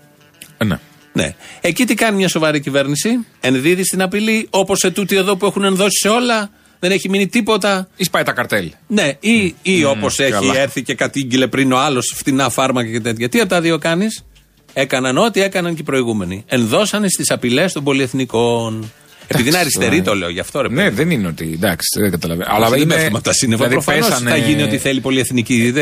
[0.58, 0.78] Ε, ναι.
[1.12, 1.34] Ναι.
[1.60, 5.64] Εκεί τι κάνει μια σοβαρή κυβέρνηση, ενδίδει στην απειλή, όπως σε τούτη εδώ που έχουν
[5.64, 6.50] ενδώσει σε όλα,
[6.82, 7.88] δεν έχει μείνει τίποτα.
[7.96, 8.70] Ή σπάει τα καρτέλ.
[8.86, 10.58] Ναι, ή, ή όπως έχει καλά.
[10.58, 13.28] έρθει και κατήγγειλε πριν ο άλλος φτηνά φάρμακα και τέτοια.
[13.28, 14.24] Τι από τα δύο κάνεις,
[14.72, 16.44] έκαναν ό,τι έκαναν και οι προηγούμενοι.
[16.46, 18.92] Ενδώσανε στις απειλές των πολυεθνικών.
[19.26, 20.04] Επειδή είναι Εντάξει, αριστερή ναι.
[20.06, 21.50] το λέω γι' αυτό ρε Ναι, δεν είναι ότι.
[21.54, 22.46] Εντάξει, δεν καταλαβαίνω.
[22.50, 22.94] Αλλά Αλλά δεν είναι.
[22.94, 23.66] πέφτουμε από τα σύννεφα.
[23.66, 25.72] δηλαδή Προφανώς πέσανε- θα γίνει ό,τι θέλει η πολυεθνική.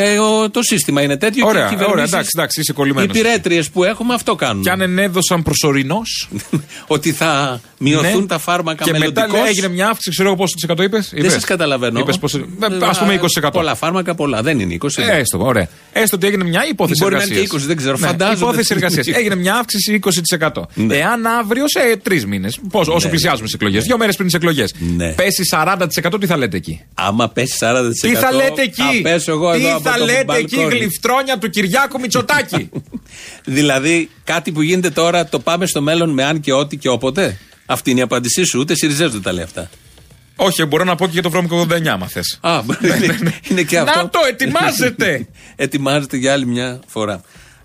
[0.00, 1.46] Δεν- ε, ε, ο- το σύστημα είναι τέτοιο.
[1.46, 3.16] Ωραία, και οι ωραία, κυβερνήσεις, εντάξει, εντάξει, είσαι Οι κολλημένος.
[3.16, 4.62] υπηρέτριε που έχουμε αυτό κάνουν.
[4.62, 6.28] Κι αν ενέδωσαν προσωρινώς.
[6.86, 8.92] ότι θα μειωθούν τα φάρμακα Ναι.
[8.92, 9.40] Και μετά μελλοντικώς.
[9.42, 11.12] λέει, έγινε μια αύξηση, ξέρω εγώ πόσο τη εκατό είπες.
[11.16, 11.98] Δεν σας καταλαβαίνω.
[12.00, 12.38] Είπες πόσο.
[12.90, 13.50] Α πούμε 20%.
[13.52, 14.42] Πολλά φάρμακα, πολλά.
[14.42, 15.02] Δεν είναι 20.
[15.02, 15.68] Ε, Έστω, ωραία.
[15.92, 17.50] Έστω ότι έγινε μια υπόθεση Μπορεί να είναι εργασίας.
[17.50, 18.36] και 20, δεν ξέρω, φαντάζομαι.
[18.38, 19.06] Υπόθεση εργασίας.
[19.18, 19.98] έγινε μια αύξηση
[20.38, 20.48] 20%.
[20.74, 20.96] Ναι.
[20.96, 23.08] Εάν αύριο σε τρεις μήνες, όσο Ναι.
[23.08, 25.12] πλησιάζουμε στις εκλογές, δύο μέρες πριν τις εκλογές, Ναι.
[25.12, 28.08] πέσει 40%, τι θα λέτε εκεί; Άμα πέσει 40%.
[28.08, 30.78] Τι θα λέτε εκεί; Θα πέσω εγώ Τι εδώ από θα το λέτε εκεί, μπαλκόνι.
[30.78, 32.70] γλυφτρόνια του Κυριάκου Μητσοτάκη.
[33.44, 37.38] Δηλαδή, κάτι που γίνεται τώρα, το πάμε στο μέλλον με αν και ό,τι και όποτε;
[37.66, 38.58] Αυτή είναι η απάντησή σου.
[38.58, 39.70] Ούτε Σιριζέο δεν τα λέει αυτά.
[40.36, 42.38] Όχι, μπορώ να πω και για το βρώμικο 89, άμα θες.
[42.40, 42.62] Α,
[43.48, 44.02] είναι και αυτό.
[44.02, 45.26] Να το, ετοιμάζεται!
[45.56, 47.20] ετοιμάζεται για άλλη μια φορά.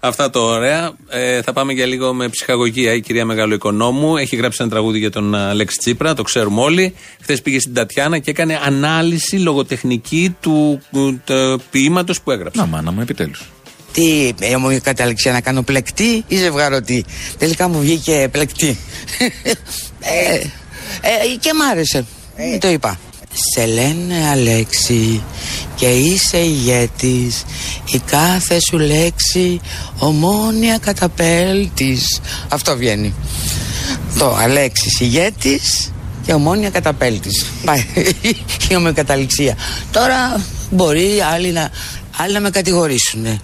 [0.07, 0.91] Αυτά το ωραία.
[1.09, 2.93] Ε, θα πάμε για λίγο με ψυχαγωγία.
[2.93, 6.95] Η κυρία Μεγαλοοικονόμου έχει γράψει ένα τραγούδι για τον Αλέξη Τσίπρα, το ξέρουμε όλοι.
[7.21, 12.59] Χθες πήγε στην Τατιάνα και έκανε ανάλυση λογοτεχνική του, του, του ποίηματος που έγραψε.
[12.59, 13.41] Να, μάνα μου, επιτέλους.
[13.91, 17.05] Τι ε, μου κατάληξε να κάνω πλεκτή ή ζευγαρωτή.
[17.37, 18.77] Τελικά μου βγήκε πλεκτή.
[19.99, 20.35] ε,
[21.01, 22.05] ε, και μ' άρεσε.
[22.35, 22.57] Ε.
[22.57, 22.99] Το είπα.
[23.35, 25.23] Σε λένε Αλέξη
[25.75, 27.43] και είσαι ηγέτης.
[27.91, 29.61] Η κάθε σου λέξη
[29.97, 32.21] ομόνια καταπέλτης.
[32.49, 33.13] Αυτό βγαίνει.
[34.17, 35.91] Το Αλέξης ηγέτης
[36.25, 37.45] και ομόνια καταπέλτης.
[37.65, 37.85] Πάει
[38.69, 39.57] η ομοιοκαταληξία.
[39.91, 41.69] Τώρα μπορεί άλλοι να,
[42.17, 43.39] άλλοι να με κατηγορήσουν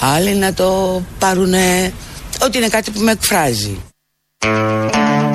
[0.00, 1.54] Άλλοι να το πάρουν
[2.40, 3.78] ότι είναι κάτι που με εκφράζει.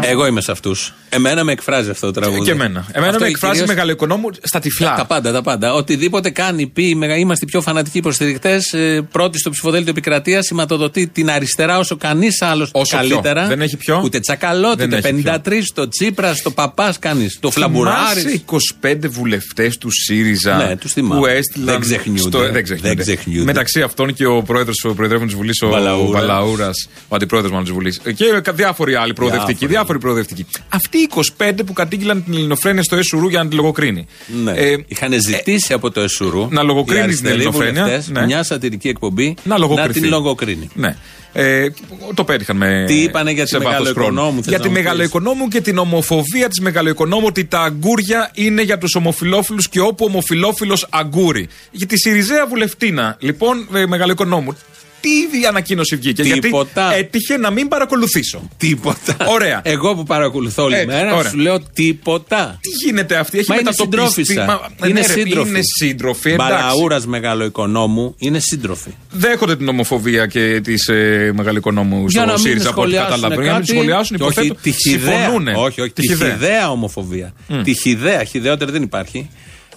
[0.02, 0.94] Εγώ είμαι σε αυτούς.
[1.10, 2.42] Εμένα με εκφράζει αυτό το τραγούδι.
[2.42, 2.86] Και εμένα.
[2.92, 3.76] Εμένα αυτό με εκφράζει κυρίως...
[3.76, 4.96] μεγαλοοικονόμου στα τυφλά.
[4.96, 5.74] Τα πάντα, τα πάντα.
[5.74, 8.74] Οτιδήποτε κάνει, πει, είμαστε πιο φανατικοί υποστηρικτές.
[8.74, 13.48] Ε, πρώτοι στο ψηφοδέλτιο επικρατείας, σηματοδοτεί την αριστερά όσο κανείς άλλος καλύτερα.
[13.48, 14.02] Δεν έχει πιο.
[14.04, 15.02] Ούτε τσακαλώτητε.
[15.04, 17.38] 53 στο Τσίπρας, στο Παπάς κανείς.
[17.40, 18.44] Το Φλαμπουράρι.
[18.82, 21.66] 25 βουλευτές του ΣΥΡΙΖΑ ναι, τους που έστειλαν.
[21.66, 22.30] Δεν ξεχνιούνται.
[22.30, 22.40] Στο...
[22.40, 22.88] Δεν, ξεχνιούνται.
[22.88, 23.46] δεν ξεχνιούνται.
[23.46, 25.70] Μεταξύ αυτών και ο πρόεδρος ο προεδρεύων της Βουλής, ο
[26.12, 28.02] Βαλαούρας, ο αντιπρόεδρος μάλλον της Βουλής.
[28.16, 29.66] Και διάφοροι άλλοι προοδευτικοί.
[29.66, 30.46] Διάφοροι προοδευτικοί.
[30.70, 34.06] Αυτοί οι 25 που κατήγγυλαν την ελληνοφρένεια στο ΕΣΟΥΡΟΥ για να τη λογοκρίνει.
[34.44, 34.52] Ναι.
[34.52, 38.04] Ε, Είχαν ζητήσει ε, από το ΕΣΟΥΡΟΥ να λογοκρίνεις την ελληνοφρένεια.
[38.12, 38.26] Ναι.
[38.26, 40.70] Μια σατυρική εκπομπή να, να την λογοκρίνει.
[40.74, 40.96] Ναι.
[41.34, 41.68] Ε,
[42.14, 42.84] το πέτυχαν με.
[42.88, 47.60] Τι είπανε για τη μεγαλοοικονόμου, Για τη μεγαλοοικονόμου και την ομοφοβία της μεγαλοοικονόμου ότι τα
[47.60, 51.48] αγκούρια είναι για τους ομοφυλόφιλους και όπου ομοφυλόφιλος αγκούρι.
[51.72, 54.58] Για τη Σιριζέα Βουλευτίνα, λοιπόν, ε, μεγαλοοικονόμου
[55.02, 56.24] τι ανακοίνωση βγήκε.
[56.24, 56.88] Τίποτα.
[56.88, 58.50] Γιατί έτυχε να μην παρακολουθήσω.
[58.58, 59.16] Τίποτα.
[59.28, 59.62] Ωραία.
[59.64, 61.30] Εγώ που παρακολουθώ όλη μέρα ωραία.
[61.30, 62.60] σου λέω τίποτα.
[62.62, 64.46] Τι γίνεται αυτή, έχει Μα είναι συντρόφισσα.
[64.46, 65.50] Μα, είναι, ναι, σύντροφη.
[65.50, 66.36] είναι σύντροφη.
[66.36, 68.90] Μπαλαούρας μεγαλοοικονόμου είναι σύντροφη.
[69.12, 73.42] Δέχονται την ομοφοβία και τη ε, μεγαλοοικονόμου στο ΣΥΡΙΖΑ από ό,τι καταλαβαίνω.
[73.42, 74.56] Για να τη σχολιάσουν, υποθέτω.
[74.76, 75.48] Συμφωνούν.
[75.48, 75.92] Όχι, όχι.
[75.92, 77.34] Τη χιδαία ομοφοβία.
[77.64, 79.30] Τη χιδαία, χιδεότερη δεν υπάρχει.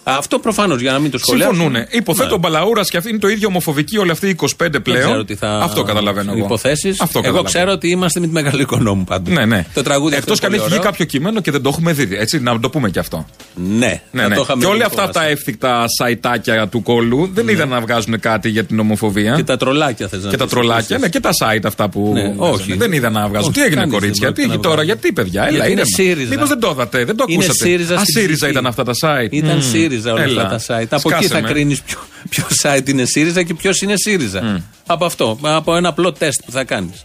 [0.05, 1.57] Αυτό προφανώς για να μην το σχολιάσουμε.
[1.57, 1.87] Συμφωνούν.
[1.91, 2.39] Υποθέτω ναι.
[2.39, 5.27] Μπαλαούρας και αυτή είναι το ίδιο ομοφοβική όλοι αυτοί οι 25 πλέον.
[5.39, 5.59] θα...
[5.59, 6.45] Αυτό καταλαβαίνω εγώ.
[6.45, 7.01] Υποθέσεις.
[7.01, 9.35] Αυτό εγώ ξέρω ότι είμαστε με τη μεγάλη οικονόμου πάντως.
[9.35, 9.67] Ναι, ναι.
[9.75, 12.17] Το τραγούδι Εκτός και αν έχει βγει κάποιο κείμενο και δεν το έχουμε δει.
[12.17, 13.27] Έτσι, να το πούμε και αυτό.
[13.55, 14.37] Ναι, ναι, ναι.
[14.59, 17.53] Και όλα αυτά τα εύθυκτα σαϊτάκια του κόλλου δεν ναι.
[17.53, 19.35] είδαν να βγάζουν κάτι για την ομοφοβία.
[19.37, 22.11] Και τα τρολάκια θες να Και τα τρολάκια, ναι, και τα site αυτά που.
[22.15, 22.77] Ναι, όχι.
[22.77, 23.53] Δεν είδαν να βγάζουν.
[23.53, 25.83] Τι έγινε, κορίτσια, τι τώρα, γιατί παιδιά, έλα είναι.
[26.29, 27.95] Μήπως δεν το είδατε, δεν το ακούσατε.
[27.95, 29.31] Α, ΣΥΡΙΖΑ ήταν αυτά τα site.
[29.31, 30.87] Ήταν ΣΥΡΙΖΑ όλα αυτά τα site site.
[30.91, 34.63] Από εκεί θα κρίνεις ποιο, ποιο site είναι ΣΥΡΙΖΑ και ποιος είναι ΣΥΡΙΖΑ.
[34.87, 35.39] Από αυτό.
[35.43, 37.05] Από ένα απλό τεστ που θα κάνεις.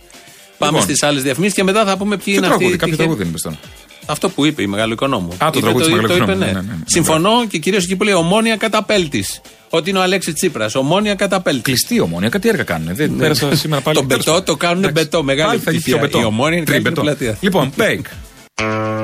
[0.57, 0.87] Πάμε Λοιπόν.
[0.89, 2.63] στις άλλες διαφημίσεις και μετά θα πούμε ποιοι είναι αυτοί.
[2.63, 3.57] Κάποιο τυχε- τραγούδι είναι πιστό.
[4.05, 5.31] Αυτό που είπε η Μεγάλο Οικονόμου.
[5.31, 6.45] Α, το Είπε τραγούδι της το Μεγάλου είπε, Οικονόμου, ναι.
[6.45, 6.83] ναι, ναι, ναι.
[6.85, 9.41] Συμφωνώ και κυρίω εκεί που λέει Ομόνια καταπέλτης.
[9.69, 10.75] Ότι είναι ο Αλέξης Τσίπρας.
[10.75, 11.61] Ομόνια καταπέλτης.
[11.63, 12.95] Κλειστή ομόνια, κάτι έργα κάνουν.
[12.95, 13.97] Δεν πέρασα σήμερα πάλι.
[13.97, 15.23] Το μπετό το κάνουν μπετό.
[15.23, 15.97] Μεγάλη Πάλι θα έχει επιτυχία.
[15.99, 16.19] πιο μπετό.
[16.19, 17.01] Η Ομόνια είναι καλύτερη Τριμπετό.
[17.17, 17.37] πλατεία.
[17.41, 18.05] Λοιπόν, Μπέικ.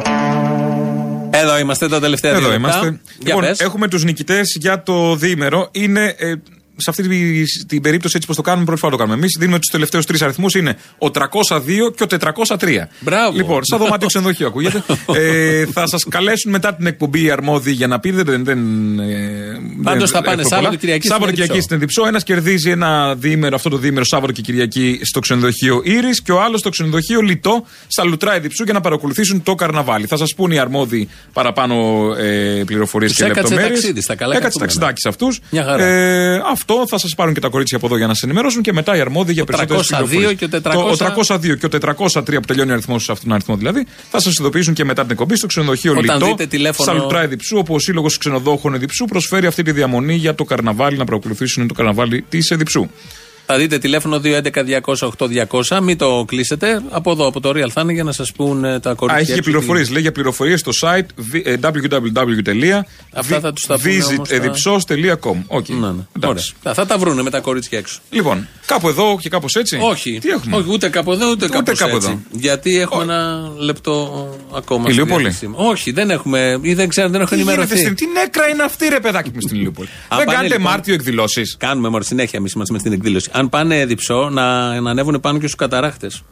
[1.53, 2.67] Εδώ είμαστε τα τελευταία δύο Εδώ λεπτά.
[2.67, 2.87] είμαστε.
[3.19, 3.59] Για Λοιπόν, πες.
[3.59, 5.67] έχουμε τους νικητές για το διήμερο.
[5.71, 6.33] Είναι ε,
[6.77, 9.35] σε αυτή τη- την περίπτωση έτσι πώ το κάνουμε, πρώτη φορά το κάνουμε εμείς.
[9.39, 10.53] Δίνουμε τους τελευταίους τρεις αριθμούς.
[10.55, 12.89] Είναι ο 302 και ο 403.
[12.99, 13.35] Μπράβο.
[13.37, 14.83] Λοιπόν, σαν δωμάτιο ξενοδοχείο ακούγεται.
[15.17, 18.23] ε, θα σας καλέσουν μετά την εκπομπή οι αρμόδιοι για να πείτε.
[18.23, 18.59] Δεν, δεν,
[18.99, 19.05] ε,
[19.83, 20.75] Πάντως δεν θα πάνε έχω Σάββατο, πολλά.
[20.79, 21.61] Κυριακή Σάββατο στην Κυριακή Εδιψό.
[21.61, 22.07] στην Εδιψό.
[22.07, 26.41] Ένας κερδίζει ένα διήμερο, αυτό το διήμερο Σάββατο και Κυριακή στο ξενοδοχείο Ήρης και ο
[26.41, 30.05] άλλος στο ξενοδοχείο Λιτό στα Λουτρά Εδιψού για να παρακολουθήσουν το καρναβάλι.
[30.07, 31.75] Θα σας πούνε οι αρμόδιοι παραπάνω
[32.17, 33.79] ε, πληροφορίες Τους και έκατσε λεπτομέρειες.
[33.79, 34.89] ταξίδι στα καλά Έκατσε καθούμενα.
[34.89, 35.39] ταξιδάκι σε αυτούς.
[36.67, 36.81] Μια χαρά.
[36.81, 38.73] Ε, αυτό θα σας πάρουν και τα κορίτσια από εδώ για να σας ενημερώσουν και
[38.73, 40.33] μετά οι αρμόδιοι για περισσότερες 302 πληροφορίες.
[40.39, 40.91] και ο 400.
[40.91, 44.19] Ο 302 και ο 403 που τελειώνει ο αριθμός σε αυτόν τον αριθμό δηλαδή, θα
[44.19, 46.25] σας ειδοποιήσουν και μετά την εκπομπή στο ξενοδοχείο Όταν Λιτό.
[46.25, 50.35] δείτε τηλέφωνο- Στα Λουτρά Εδιψού, όπου ο Σύλλογος Ξενοδόχων Εδιψού προσφέρει αυτή τη διαμονή για
[50.35, 52.89] το καρναβάλι να παρακολουθήσουν το καρναβάλι της Εδιψού.
[53.45, 55.79] Θα δείτε τηλέφωνο 211-200-8200.
[55.81, 56.81] Μην το κλείσετε.
[56.89, 59.21] Από εδώ, από το Real θα είναι για να σας πούν ε, τα Α, κορίτσια.
[59.23, 59.87] έχει και έξω πληροφορίες.
[59.87, 61.57] τι- Λέει για πληροφορίες στο site β- ε,
[63.15, 65.43] Αυτά θα τους τα πούμε όμως τα- www.visitedipsos.com.
[65.47, 65.67] Οκ.
[65.69, 65.93] Ναι, ναι.
[66.15, 66.53] Εντάξει.
[66.63, 66.73] Ωραία.
[66.75, 67.99] Θα τα βρούνε με τα κορίτσια έξω.
[68.09, 69.77] Λοιπόν, κάπου εδώ και κάπως έτσι.
[69.81, 70.17] Όχι.
[70.21, 72.07] Τι έχουμε; Όχι, ούτε κάπου εδώ, ούτε, κάπως κάπου έτσι.
[72.09, 72.19] εδώ.
[72.31, 74.83] Γιατί έχουμε ένα λεπτό ακόμα.
[74.83, 75.23] στη Ηλιούπολη.
[75.23, 75.59] διάθεσή μας.
[75.67, 76.59] Όχι, δεν έχουμε.
[76.61, 77.81] ή δεν ξέρω, δεν έχω Τι γίνεται ενημερωθεί.
[77.83, 79.87] στην- Τι νέκρα είναι αυτή, ρε παιδάκι μου στην Ηλιούπολη.
[80.07, 81.55] Αν Δεν πάνε, κάνετε λοιπόν, Μάρτιο εκδηλώσεις.
[81.59, 83.29] Κάνουμε μόνο συνέχεια εμείς είμαστε στην εκδήλωση.
[83.35, 86.23] Αν πάνε διψώ, να, να ανέβουν πάνω και στους καταράχτες.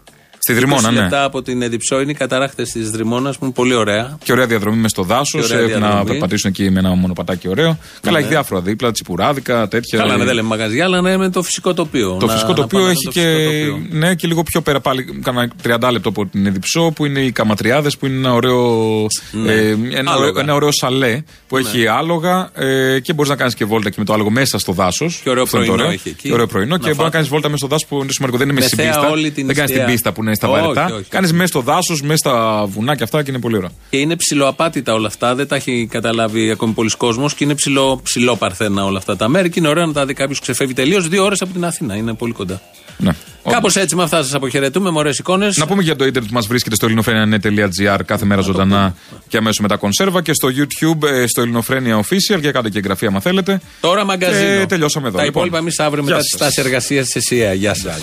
[0.43, 0.99] Στη Δρυμώνα, 20 ναι.
[1.01, 4.17] λεπτά από την Εδιψό είναι οι καταράκτε τη Δρυμώνα που είναι πολύ ωραία.
[4.23, 5.47] Και ωραία διαδρομή μες στο δάσος.
[5.47, 6.09] Και ωραία Έχουν να διαδρομή.
[6.09, 7.77] περπατήσουν εκεί με ένα μονοπατάκι ωραίο.
[8.01, 9.99] Καλά, έχει διάφορα δίπλα, τσιπουράδικα, τέτοια.
[9.99, 12.17] Καλά, ναι, δεν λέμε μαγαζιά, αλλά ναι, με το φυσικό τοπίο.
[12.19, 13.87] Το Να- φυσικό να τοπίο πάμε έχει στο και, φυσικό τοπίο.
[13.99, 17.31] ναι, και λίγο πιο πέρα πάλι, κάνα 30 λεπτό από την Εδιψό, που είναι οι
[17.31, 19.51] Καματριάδες, που είναι ένα ωραίο, Ναι.
[19.53, 20.41] ε, ένα, ωραίο, Άλογα.
[20.41, 24.05] ένα ωραίο σαλέ που έχει άλογα ε, και μπορείς να κάνεις και βόλτα και με
[24.05, 25.19] το άλογο μέσα στο δάσος.
[25.23, 26.27] Και ωραίο πρωινό έχει εκεί.
[26.27, 26.69] Και ωραίο πρωινό.
[26.69, 27.15] Να και μπορεί να φάτε.
[27.15, 28.37] κάνεις βόλτα μέσα στο δάσος που είναι σημαντικό.
[28.37, 29.11] Δεν είναι Με μέσα στην θέα πίστα.
[29.11, 29.95] όλη την Δεν κάνεις την νηστεία.
[29.95, 30.85] πίστα που είναι στα Όχι, βαρετά.
[30.85, 31.09] όχι, όχι.
[31.09, 33.69] Κάνεις μέσα στο δάσος, μέσα στα βουνά και αυτά και είναι πολύ ωραία.
[33.89, 37.99] Και είναι ψηλοαπάτητα όλα αυτά, δεν τα έχει καταλάβει ακόμη πολλοί κόσμος και είναι ψηλό,
[38.03, 39.49] ψηλό παρθένα όλα αυτά τα μέρη.
[39.49, 41.95] Και είναι ωραίο να τα δει κάποιος ξεφεύγει τελείως δύο ώρες από την Αθήνα.
[41.95, 42.61] Είναι πολύ κοντά.
[42.97, 43.11] Ναι.
[43.49, 45.57] Κάπως έτσι με αυτά σας αποχαιρετούμε, με ωραίε εικόνες.
[45.57, 48.95] Να πούμε για το ίντερνετ που μας βρίσκεται στο ελληνοφρένια.net.gr κάθε μέρα ζωντανά
[49.27, 53.05] και αμέσως μετά κονσέρβα και στο YouTube ε, στο Ελληνοφρένια Official και κάντε και εγγραφή
[53.05, 53.61] άμα θέλετε.
[53.81, 54.59] Τώρα μαγκαζίνο.
[54.59, 55.17] Και τελειώσαμε εδώ.
[55.17, 56.39] Τα Λοιπόν, υπόλοιπα εμείς αύριο γεια μετά τις σας.
[56.39, 57.53] τάσεις εργασίας τη ΕΣΥΑ.
[57.53, 58.01] Γεια σας.